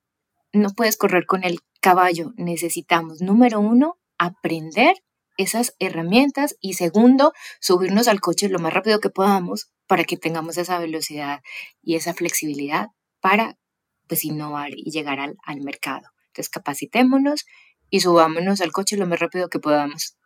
no 0.52 0.70
puedes 0.70 0.96
correr 0.96 1.26
con 1.26 1.44
el 1.44 1.60
caballo. 1.80 2.32
Necesitamos, 2.36 3.20
número 3.20 3.60
uno, 3.60 3.98
aprender 4.18 4.96
esas 5.36 5.74
herramientas 5.78 6.56
y 6.60 6.74
segundo, 6.74 7.32
subirnos 7.60 8.08
al 8.08 8.20
coche 8.20 8.48
lo 8.48 8.58
más 8.58 8.74
rápido 8.74 8.98
que 8.98 9.08
podamos 9.08 9.70
para 9.86 10.04
que 10.04 10.16
tengamos 10.16 10.58
esa 10.58 10.78
velocidad 10.78 11.40
y 11.80 11.94
esa 11.94 12.12
flexibilidad 12.12 12.88
para 13.20 13.56
pues 14.08 14.24
innovar 14.24 14.70
y 14.74 14.90
llegar 14.90 15.20
al, 15.20 15.36
al 15.44 15.60
mercado. 15.60 16.08
Entonces 16.26 16.48
capacitémonos 16.50 17.46
y 17.88 18.00
subámonos 18.00 18.60
al 18.60 18.72
coche 18.72 18.96
lo 18.96 19.06
más 19.06 19.20
rápido 19.20 19.48
que 19.48 19.60
podamos. 19.60 20.17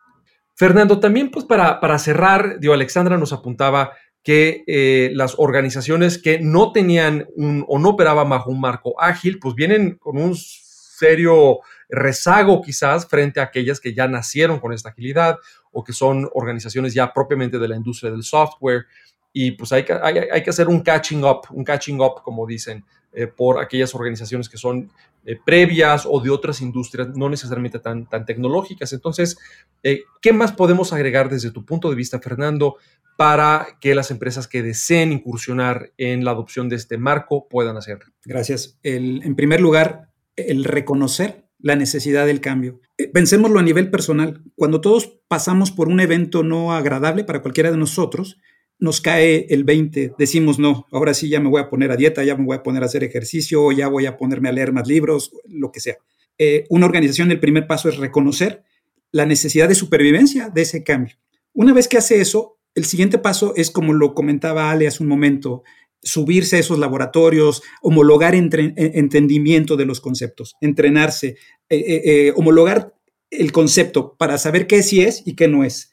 Fernando, 0.55 0.99
también 0.99 1.31
pues 1.31 1.45
para, 1.45 1.79
para 1.79 1.97
cerrar, 1.99 2.59
dio 2.59 2.73
Alexandra 2.73 3.17
nos 3.17 3.33
apuntaba 3.33 3.93
que 4.23 4.63
eh, 4.67 5.11
las 5.13 5.35
organizaciones 5.37 6.17
que 6.17 6.39
no 6.39 6.71
tenían 6.71 7.27
o 7.67 7.77
no 7.77 7.89
operaban 7.89 8.29
bajo 8.29 8.49
un 8.49 8.61
marco 8.61 8.99
ágil, 8.99 9.37
pues 9.37 9.53
vienen 9.53 9.97
con 9.97 10.17
un 10.17 10.35
serio 10.35 11.59
rezago 11.89 12.61
quizás 12.61 13.05
frente 13.07 13.41
a 13.41 13.43
aquellas 13.43 13.81
que 13.81 13.93
ya 13.93 14.07
nacieron 14.07 14.59
con 14.59 14.71
esta 14.71 14.89
agilidad 14.89 15.37
o 15.71 15.83
que 15.83 15.91
son 15.91 16.29
organizaciones 16.33 16.93
ya 16.93 17.11
propiamente 17.13 17.59
de 17.59 17.67
la 17.67 17.75
industria 17.75 18.11
del 18.11 18.23
software. 18.23 18.85
Y 19.33 19.51
pues 19.51 19.73
hay 19.73 19.83
que, 19.83 19.93
hay, 19.93 20.43
que 20.43 20.49
hacer 20.49 20.69
un 20.69 20.81
catching 20.81 21.23
up, 21.25 21.41
un 21.49 21.63
catching 21.63 21.99
up, 21.99 22.21
como 22.23 22.45
dicen, 22.45 22.85
eh, 23.13 23.27
por 23.27 23.59
aquellas 23.59 23.93
organizaciones 23.95 24.49
que 24.49 24.57
son 24.57 24.91
eh, 25.25 25.37
previas 25.45 26.07
o 26.09 26.19
de 26.19 26.29
otras 26.29 26.61
industrias, 26.61 27.09
no 27.15 27.29
necesariamente 27.29 27.79
tan, 27.79 28.07
tan 28.09 28.25
tecnológicas. 28.25 28.93
Entonces, 28.93 29.37
¿qué 29.81 30.33
más 30.33 30.51
podemos 30.53 30.93
agregar 30.93 31.29
desde 31.29 31.51
tu 31.51 31.65
punto 31.65 31.89
de 31.89 31.95
vista, 31.95 32.19
Fernando, 32.19 32.77
para 33.17 33.77
que 33.79 33.95
las 33.95 34.11
empresas 34.11 34.47
que 34.47 34.63
deseen 34.63 35.11
incursionar 35.11 35.91
en 35.97 36.25
la 36.25 36.31
adopción 36.31 36.67
de 36.69 36.77
este 36.77 36.97
marco 36.97 37.47
puedan 37.47 37.77
hacerlo. 37.77 38.11
Gracias. 38.25 38.79
en 38.81 39.35
primer 39.35 39.61
lugar, 39.61 40.09
el 40.35 40.63
reconocer 40.63 41.43
la 41.63 41.75
necesidad 41.77 42.25
del 42.25 42.41
cambio. 42.41 42.81
Eh, 42.97 43.07
pensémoslo 43.07 43.57
a 43.57 43.63
nivel 43.63 43.89
personal. 43.89 44.43
Cuando 44.55 44.81
todos 44.81 45.17
pasamos 45.27 45.71
por 45.71 45.87
un 45.87 46.01
evento 46.01 46.43
no 46.43 46.73
agradable 46.73 47.23
para 47.23 47.41
cualquiera 47.41 47.71
de 47.71 47.77
nosotros, 47.77 48.37
nos 48.79 49.01
cae 49.01 49.45
el 49.49 49.63
20, 49.63 50.13
decimos 50.17 50.59
no, 50.59 50.87
ahora 50.91 51.13
sí 51.13 51.29
ya 51.29 51.39
me 51.39 51.49
voy 51.49 51.61
a 51.61 51.69
poner 51.69 51.91
a 51.91 51.95
dieta, 51.95 52.23
ya 52.23 52.35
me 52.35 52.45
voy 52.45 52.57
a 52.57 52.63
poner 52.63 52.83
a 52.83 52.87
hacer 52.87 53.03
ejercicio, 53.03 53.71
ya 53.71 53.87
voy 53.87 54.05
a 54.05 54.17
ponerme 54.17 54.49
a 54.49 54.51
leer 54.51 54.73
más 54.73 54.87
libros, 54.87 55.31
lo 55.47 55.71
que 55.71 55.79
sea. 55.79 55.97
Eh, 56.37 56.65
una 56.69 56.85
organización, 56.85 57.31
el 57.31 57.39
primer 57.39 57.67
paso 57.67 57.89
es 57.89 57.97
reconocer 57.97 58.63
la 59.11 59.25
necesidad 59.25 59.69
de 59.69 59.75
supervivencia 59.75 60.49
de 60.49 60.63
ese 60.63 60.83
cambio. 60.83 61.15
Una 61.53 61.73
vez 61.73 61.87
que 61.87 61.97
hace 61.97 62.19
eso, 62.19 62.57
el 62.75 62.85
siguiente 62.85 63.19
paso 63.19 63.53
es, 63.55 63.69
como 63.69 63.93
lo 63.93 64.15
comentaba 64.15 64.71
Ale 64.71 64.87
hace 64.87 65.03
un 65.03 65.09
momento, 65.09 65.63
subirse 66.01 66.57
a 66.57 66.59
esos 66.59 66.79
laboratorios, 66.79 67.61
homologar 67.81 68.35
entre, 68.35 68.73
e, 68.75 68.99
entendimiento 68.99 69.77
de 69.77 69.85
los 69.85 70.01
conceptos, 70.01 70.55
entrenarse, 70.59 71.37
eh, 71.69 72.01
eh, 72.03 72.33
homologar 72.35 72.95
el 73.29 73.51
concepto 73.51 74.15
para 74.17 74.37
saber 74.37 74.67
qué 74.67 74.83
sí 74.83 75.01
es 75.01 75.23
y 75.25 75.35
qué 75.35 75.47
no 75.47 75.63
es. 75.63 75.92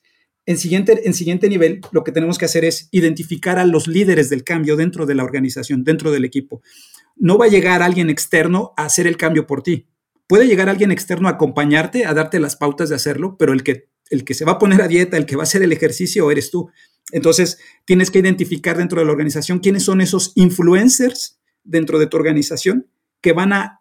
En 0.51 0.59
siguiente, 0.59 1.03
en 1.05 1.15
siguiente 1.15 1.49
nivel, 1.49 1.81
lo 1.93 2.03
que 2.03 2.11
tenemos 2.11 2.37
que 2.37 2.45
hacer 2.45 2.65
es 2.65 2.89
identificar 2.91 3.61
a 3.61 3.65
los 3.65 3.87
líderes 3.87 4.31
del 4.31 4.43
cambio 4.43 4.75
dentro 4.75 5.07
de 5.07 5.15
la 5.15 5.23
organización, 5.23 5.85
dentro 5.85 6.11
del 6.11 6.25
equipo. 6.25 6.61
No 7.15 7.39
va 7.39 7.45
a 7.45 7.49
llegar 7.49 7.85
alguien 7.85 8.11
externo 8.11 8.73
a 8.77 8.87
hacer 8.87 9.07
el 9.07 9.17
cambio 9.17 9.47
por 9.47 9.63
ti. 9.63 9.87
Puede 10.27 10.49
llegar 10.49 10.69
alguien 10.69 10.91
externo 10.91 11.29
a 11.29 11.33
acompañarte, 11.33 12.05
a 12.05 12.15
darte 12.15 12.41
las 12.41 12.57
pautas 12.57 12.89
de 12.89 12.97
hacerlo, 12.97 13.37
pero 13.39 13.53
el 13.53 13.63
que 13.63 13.91
el 14.11 14.25
que 14.25 14.35
se 14.35 14.45
va 14.45 14.53
a 14.53 14.59
poner 14.59 14.83
a 14.83 14.89
dieta, 14.89 15.17
el 15.17 15.25
que 15.25 15.37
va 15.37 15.43
a 15.43 15.45
hacer 15.45 15.63
el 15.63 15.71
ejercicio, 15.71 16.29
eres 16.33 16.51
tú. 16.51 16.69
Entonces, 17.13 17.61
tienes 17.85 18.11
que 18.11 18.19
identificar 18.19 18.77
dentro 18.77 18.99
de 18.99 19.07
la 19.07 19.13
organización 19.13 19.61
quiénes 19.61 19.85
son 19.85 20.01
esos 20.01 20.33
influencers 20.35 21.39
dentro 21.63 22.01
de 22.01 22.09
tu 22.09 22.17
organización 22.17 22.89
que 23.21 23.33
van 23.33 23.53
a 23.53 23.80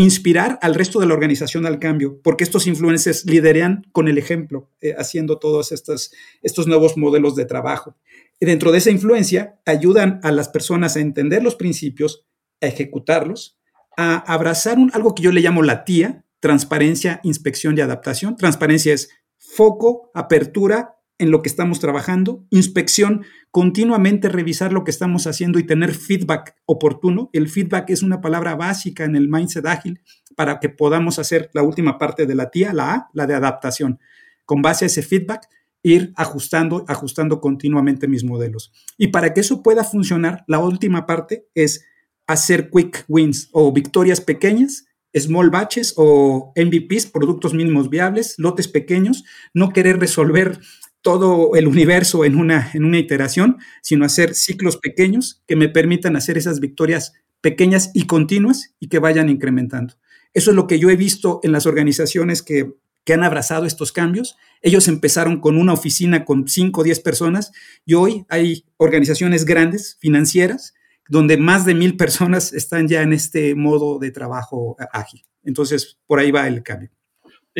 inspirar 0.00 0.58
al 0.62 0.74
resto 0.74 1.00
de 1.00 1.06
la 1.06 1.14
organización 1.14 1.66
al 1.66 1.78
cambio, 1.78 2.20
porque 2.22 2.44
estos 2.44 2.66
influencers 2.66 3.24
lideran 3.24 3.86
con 3.92 4.08
el 4.08 4.18
ejemplo, 4.18 4.70
eh, 4.80 4.94
haciendo 4.98 5.38
todos 5.38 5.72
estos, 5.72 6.12
estos 6.42 6.66
nuevos 6.66 6.96
modelos 6.96 7.34
de 7.36 7.46
trabajo. 7.46 7.96
Y 8.40 8.46
dentro 8.46 8.70
de 8.70 8.78
esa 8.78 8.90
influencia, 8.90 9.58
ayudan 9.66 10.20
a 10.22 10.30
las 10.30 10.48
personas 10.48 10.96
a 10.96 11.00
entender 11.00 11.42
los 11.42 11.56
principios, 11.56 12.26
a 12.60 12.66
ejecutarlos, 12.66 13.58
a 13.96 14.18
abrazar 14.32 14.78
un, 14.78 14.90
algo 14.94 15.14
que 15.14 15.22
yo 15.22 15.32
le 15.32 15.40
llamo 15.40 15.62
la 15.62 15.84
tía, 15.84 16.24
transparencia, 16.40 17.20
inspección 17.24 17.76
y 17.76 17.80
adaptación. 17.80 18.36
Transparencia 18.36 18.94
es 18.94 19.10
foco, 19.38 20.10
apertura 20.14 20.97
en 21.18 21.30
lo 21.30 21.42
que 21.42 21.48
estamos 21.48 21.80
trabajando, 21.80 22.46
inspección, 22.50 23.24
continuamente 23.50 24.28
revisar 24.28 24.72
lo 24.72 24.84
que 24.84 24.90
estamos 24.90 25.26
haciendo 25.26 25.58
y 25.58 25.66
tener 25.66 25.94
feedback 25.94 26.54
oportuno. 26.64 27.28
El 27.32 27.48
feedback 27.48 27.90
es 27.90 28.02
una 28.02 28.20
palabra 28.20 28.54
básica 28.54 29.04
en 29.04 29.16
el 29.16 29.28
mindset 29.28 29.66
ágil 29.66 30.00
para 30.36 30.60
que 30.60 30.68
podamos 30.68 31.18
hacer 31.18 31.50
la 31.52 31.62
última 31.62 31.98
parte 31.98 32.26
de 32.26 32.34
la 32.34 32.50
tía, 32.50 32.72
la 32.72 32.94
A, 32.94 33.10
la 33.12 33.26
de 33.26 33.34
adaptación. 33.34 33.98
Con 34.44 34.62
base 34.62 34.84
a 34.84 34.86
ese 34.86 35.02
feedback, 35.02 35.48
ir 35.82 36.12
ajustando, 36.16 36.84
ajustando 36.86 37.40
continuamente 37.40 38.06
mis 38.08 38.24
modelos. 38.24 38.72
Y 38.96 39.08
para 39.08 39.34
que 39.34 39.40
eso 39.40 39.62
pueda 39.62 39.84
funcionar, 39.84 40.44
la 40.46 40.60
última 40.60 41.06
parte 41.06 41.46
es 41.54 41.84
hacer 42.26 42.70
quick 42.70 43.04
wins 43.08 43.48
o 43.52 43.72
victorias 43.72 44.20
pequeñas 44.20 44.88
small 45.14 45.50
batches 45.50 45.94
o 45.96 46.52
MVPs, 46.56 47.06
productos 47.06 47.54
mínimos 47.54 47.90
viables, 47.90 48.34
lotes 48.38 48.68
pequeños, 48.68 49.24
no 49.54 49.70
querer 49.70 49.98
resolver 49.98 50.60
todo 51.02 51.54
el 51.54 51.68
universo 51.68 52.24
en 52.24 52.36
una, 52.36 52.70
en 52.74 52.84
una 52.84 52.98
iteración, 52.98 53.58
sino 53.82 54.04
hacer 54.04 54.34
ciclos 54.34 54.76
pequeños 54.76 55.42
que 55.46 55.56
me 55.56 55.68
permitan 55.68 56.16
hacer 56.16 56.36
esas 56.38 56.60
victorias 56.60 57.12
pequeñas 57.40 57.90
y 57.94 58.06
continuas 58.06 58.74
y 58.80 58.88
que 58.88 58.98
vayan 58.98 59.28
incrementando. 59.28 59.94
Eso 60.34 60.50
es 60.50 60.56
lo 60.56 60.66
que 60.66 60.78
yo 60.78 60.90
he 60.90 60.96
visto 60.96 61.40
en 61.42 61.52
las 61.52 61.66
organizaciones 61.66 62.42
que, 62.42 62.74
que 63.04 63.14
han 63.14 63.24
abrazado 63.24 63.64
estos 63.64 63.92
cambios. 63.92 64.36
Ellos 64.60 64.88
empezaron 64.88 65.40
con 65.40 65.56
una 65.56 65.72
oficina 65.72 66.24
con 66.24 66.48
5 66.48 66.80
o 66.80 66.84
10 66.84 67.00
personas 67.00 67.52
y 67.86 67.94
hoy 67.94 68.26
hay 68.28 68.64
organizaciones 68.76 69.44
grandes, 69.44 69.96
financieras, 70.00 70.74
donde 71.08 71.38
más 71.38 71.64
de 71.64 71.74
mil 71.74 71.96
personas 71.96 72.52
están 72.52 72.86
ya 72.88 73.02
en 73.02 73.12
este 73.12 73.54
modo 73.54 73.98
de 73.98 74.10
trabajo 74.10 74.76
ágil. 74.92 75.24
Entonces, 75.42 75.98
por 76.06 76.18
ahí 76.18 76.30
va 76.30 76.46
el 76.46 76.62
cambio. 76.62 76.90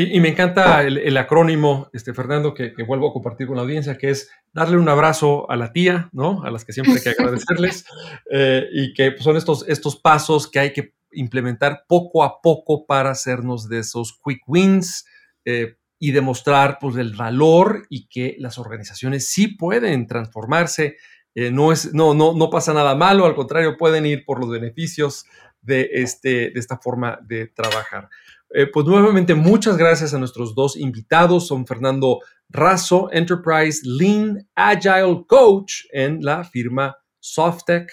Y, 0.01 0.21
me 0.21 0.29
encanta 0.29 0.85
el, 0.85 1.17
acrónimo, 1.17 1.91
este, 1.93 2.15
Fernando, 2.15 2.55
que, 2.55 2.73
vuelvo 2.87 3.09
a 3.09 3.13
compartir 3.13 3.49
con 3.49 3.57
la 3.57 3.63
audiencia, 3.63 3.99
que 3.99 4.11
es 4.11 4.31
darle 4.53 4.77
un 4.77 4.89
abrazo 4.89 5.51
a 5.51 5.57
la 5.57 5.73
tía, 5.73 6.09
¿no? 6.13 6.45
A 6.45 6.53
las 6.53 6.65
que 6.65 6.73
siempre 6.73 6.95
hay 6.95 7.01
que 7.01 7.11
agradecerles, 7.19 7.85
eh, 8.31 8.69
y 8.73 8.95
que 8.95 9.17
son 9.19 9.37
estos, 9.37 9.69
estos 9.69 9.97
pasos 9.97 10.49
que 10.49 10.61
hay 10.61 10.73
que 10.73 10.95
implementar 11.11 11.83
poco 11.89 12.23
a 12.23 12.41
poco 12.41 12.87
para 12.87 13.11
hacernos 13.11 13.69
de 13.69 13.81
esos 13.81 14.17
quick 14.25 14.43
wins 14.47 15.05
eh, 15.45 15.75
y 15.99 16.13
demostrar 16.13 16.79
pues, 16.81 16.95
el 16.95 17.17
valor 17.17 17.85
y 17.91 18.07
que 18.07 18.37
las 18.39 18.59
organizaciones 18.59 19.27
sí 19.27 19.49
pueden 19.49 20.07
transformarse 20.07 20.95
eh, 21.35 21.51
no, 21.51 21.73
es, 21.73 21.93
no, 21.93 22.15
no, 22.15 22.35
no 22.35 22.51
pasa 22.51 22.73
nada 22.73 22.95
malo, 22.95 23.27
al 23.27 23.35
contrario, 23.35 23.77
pueden 23.77 24.07
ir 24.07 24.25
por 24.25 24.41
los 24.41 24.51
beneficios 24.51 25.25
de, 25.61 25.89
este, 25.93 26.51
de 26.51 26.59
esta 26.61 26.79
forma 26.79 27.19
de 27.23 27.47
trabajar. 27.47 28.09
Eh, 28.51 28.67
pues 28.73 28.87
nuevamente, 28.87 29.35
muchas 29.35 29.77
gracias 29.77 30.15
a 30.15 30.19
nuestros 30.19 30.55
dos 30.55 30.77
invitados. 30.77 31.47
Son 31.47 31.67
Fernando 31.67 32.21
Razo, 32.49 33.11
Enterprise 33.13 33.83
Lean 33.85 34.49
Agile 34.55 35.25
Coach 35.27 35.85
en 35.93 36.23
la 36.23 36.45
firma 36.45 36.97
Softec, 37.21 37.91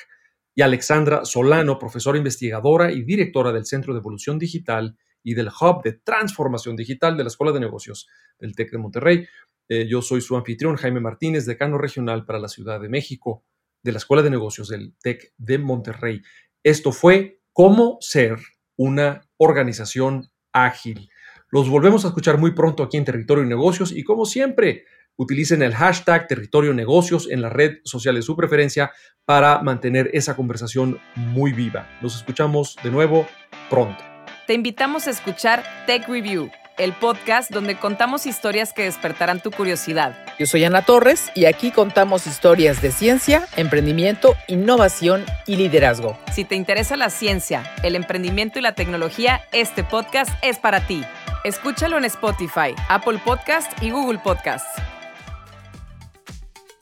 y 0.55 0.61
Alexandra 0.61 1.25
Solano, 1.25 1.77
profesora 1.77 2.17
investigadora 2.17 2.91
y 2.91 3.03
directora 3.03 3.51
del 3.51 3.65
Centro 3.65 3.93
de 3.93 3.99
Evolución 3.99 4.39
Digital 4.39 4.97
y 5.21 5.33
del 5.33 5.49
Hub 5.49 5.83
de 5.83 5.93
Transformación 5.93 6.77
Digital 6.77 7.17
de 7.17 7.23
la 7.23 7.27
Escuela 7.27 7.51
de 7.51 7.59
Negocios 7.59 8.07
del 8.39 8.55
TEC 8.55 8.71
de 8.71 8.77
Monterrey. 8.77 9.27
Eh, 9.67 9.85
yo 9.87 10.01
soy 10.01 10.21
su 10.21 10.37
anfitrión, 10.37 10.77
Jaime 10.77 11.01
Martínez, 11.01 11.45
decano 11.45 11.77
regional 11.77 12.25
para 12.25 12.39
la 12.39 12.47
Ciudad 12.47 12.79
de 12.79 12.87
México 12.87 13.43
de 13.83 13.91
la 13.91 13.97
Escuela 13.97 14.23
de 14.23 14.29
Negocios 14.29 14.69
del 14.69 14.95
TEC 15.01 15.33
de 15.37 15.57
Monterrey. 15.57 16.21
Esto 16.63 16.93
fue 16.93 17.41
cómo 17.51 17.97
ser 17.99 18.39
una 18.77 19.27
organización 19.37 20.31
ágil. 20.55 21.09
Los 21.51 21.69
volvemos 21.69 22.05
a 22.05 22.07
escuchar 22.07 22.37
muy 22.37 22.51
pronto 22.51 22.83
aquí 22.83 22.97
en 22.97 23.05
Territorio 23.05 23.43
y 23.43 23.47
Negocios 23.47 23.91
y 23.91 24.03
como 24.03 24.25
siempre, 24.25 24.85
utilicen 25.17 25.61
el 25.61 25.73
hashtag 25.73 26.27
Territorio 26.27 26.73
Negocios 26.73 27.29
en 27.29 27.41
la 27.41 27.49
red 27.49 27.77
social 27.83 28.15
de 28.15 28.21
su 28.21 28.35
preferencia 28.35 28.91
para 29.25 29.61
mantener 29.61 30.09
esa 30.13 30.35
conversación 30.35 30.99
muy 31.15 31.53
viva. 31.53 31.87
Nos 32.01 32.15
escuchamos 32.15 32.75
de 32.83 32.91
nuevo 32.91 33.27
pronto. 33.69 34.03
Te 34.47 34.53
invitamos 34.53 35.07
a 35.07 35.11
escuchar 35.11 35.63
Tech 35.87 36.07
Review 36.07 36.49
el 36.77 36.93
podcast 36.93 37.51
donde 37.51 37.77
contamos 37.77 38.25
historias 38.25 38.73
que 38.73 38.83
despertarán 38.83 39.39
tu 39.39 39.51
curiosidad. 39.51 40.17
Yo 40.37 40.45
soy 40.45 40.63
Ana 40.65 40.83
Torres 40.83 41.31
y 41.35 41.45
aquí 41.45 41.71
contamos 41.71 42.27
historias 42.27 42.81
de 42.81 42.91
ciencia, 42.91 43.47
emprendimiento, 43.55 44.35
innovación 44.47 45.23
y 45.47 45.55
liderazgo. 45.55 46.17
Si 46.33 46.43
te 46.43 46.55
interesa 46.55 46.97
la 46.97 47.09
ciencia, 47.09 47.63
el 47.83 47.95
emprendimiento 47.95 48.59
y 48.59 48.61
la 48.61 48.75
tecnología, 48.75 49.41
este 49.51 49.83
podcast 49.83 50.31
es 50.41 50.59
para 50.59 50.85
ti. 50.85 51.03
Escúchalo 51.43 51.97
en 51.97 52.05
Spotify, 52.05 52.75
Apple 52.89 53.19
Podcast 53.23 53.71
y 53.81 53.91
Google 53.91 54.19
Podcast. 54.19 54.65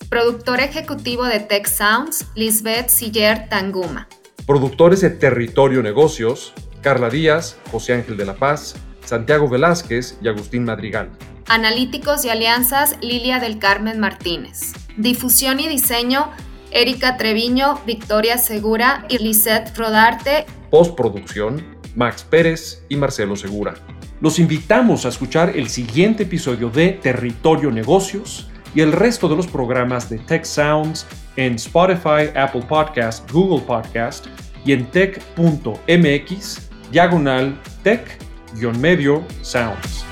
Productor 0.09 0.59
ejecutivo 0.59 1.25
de 1.25 1.39
Tech 1.39 1.67
Sounds, 1.67 2.27
Lisbeth 2.35 2.89
Siller 2.89 3.49
Tanguma. 3.49 4.07
Productores 4.45 5.01
de 5.01 5.09
Territorio 5.09 5.81
Negocios, 5.81 6.53
Carla 6.81 7.09
Díaz, 7.09 7.57
José 7.71 7.93
Ángel 7.93 8.17
de 8.17 8.25
la 8.25 8.35
Paz, 8.35 8.75
Santiago 9.05 9.49
Velázquez 9.49 10.17
y 10.21 10.27
Agustín 10.27 10.65
Madrigal. 10.65 11.09
Analíticos 11.47 12.25
y 12.25 12.29
alianzas, 12.29 12.97
Lilia 13.01 13.39
del 13.39 13.59
Carmen 13.59 13.99
Martínez. 13.99 14.73
Difusión 14.97 15.59
y 15.59 15.67
diseño, 15.67 16.31
Erika 16.71 17.17
Treviño, 17.17 17.79
Victoria 17.85 18.37
Segura 18.37 19.05
y 19.09 19.17
Lisette 19.17 19.75
Rodarte. 19.77 20.45
Postproducción, 20.69 21.63
Max 21.95 22.25
Pérez 22.27 22.83
y 22.89 22.95
Marcelo 22.95 23.35
Segura. 23.35 23.75
Los 24.21 24.39
invitamos 24.39 25.05
a 25.05 25.09
escuchar 25.09 25.57
el 25.57 25.69
siguiente 25.69 26.23
episodio 26.23 26.69
de 26.69 26.93
Territorio 26.93 27.71
Negocios 27.71 28.47
y 28.73 28.81
el 28.81 28.91
resto 28.91 29.27
de 29.27 29.35
los 29.35 29.47
programas 29.47 30.09
de 30.09 30.17
Tech 30.19 30.45
Sounds 30.45 31.05
en 31.35 31.55
Spotify, 31.55 32.29
Apple 32.35 32.63
Podcast, 32.67 33.29
Google 33.31 33.63
Podcast 33.65 34.27
y 34.65 34.71
en 34.71 34.85
tech.mx 34.91 36.69
diagonal 36.91 37.59
medio 38.79 39.23
sounds. 39.41 40.03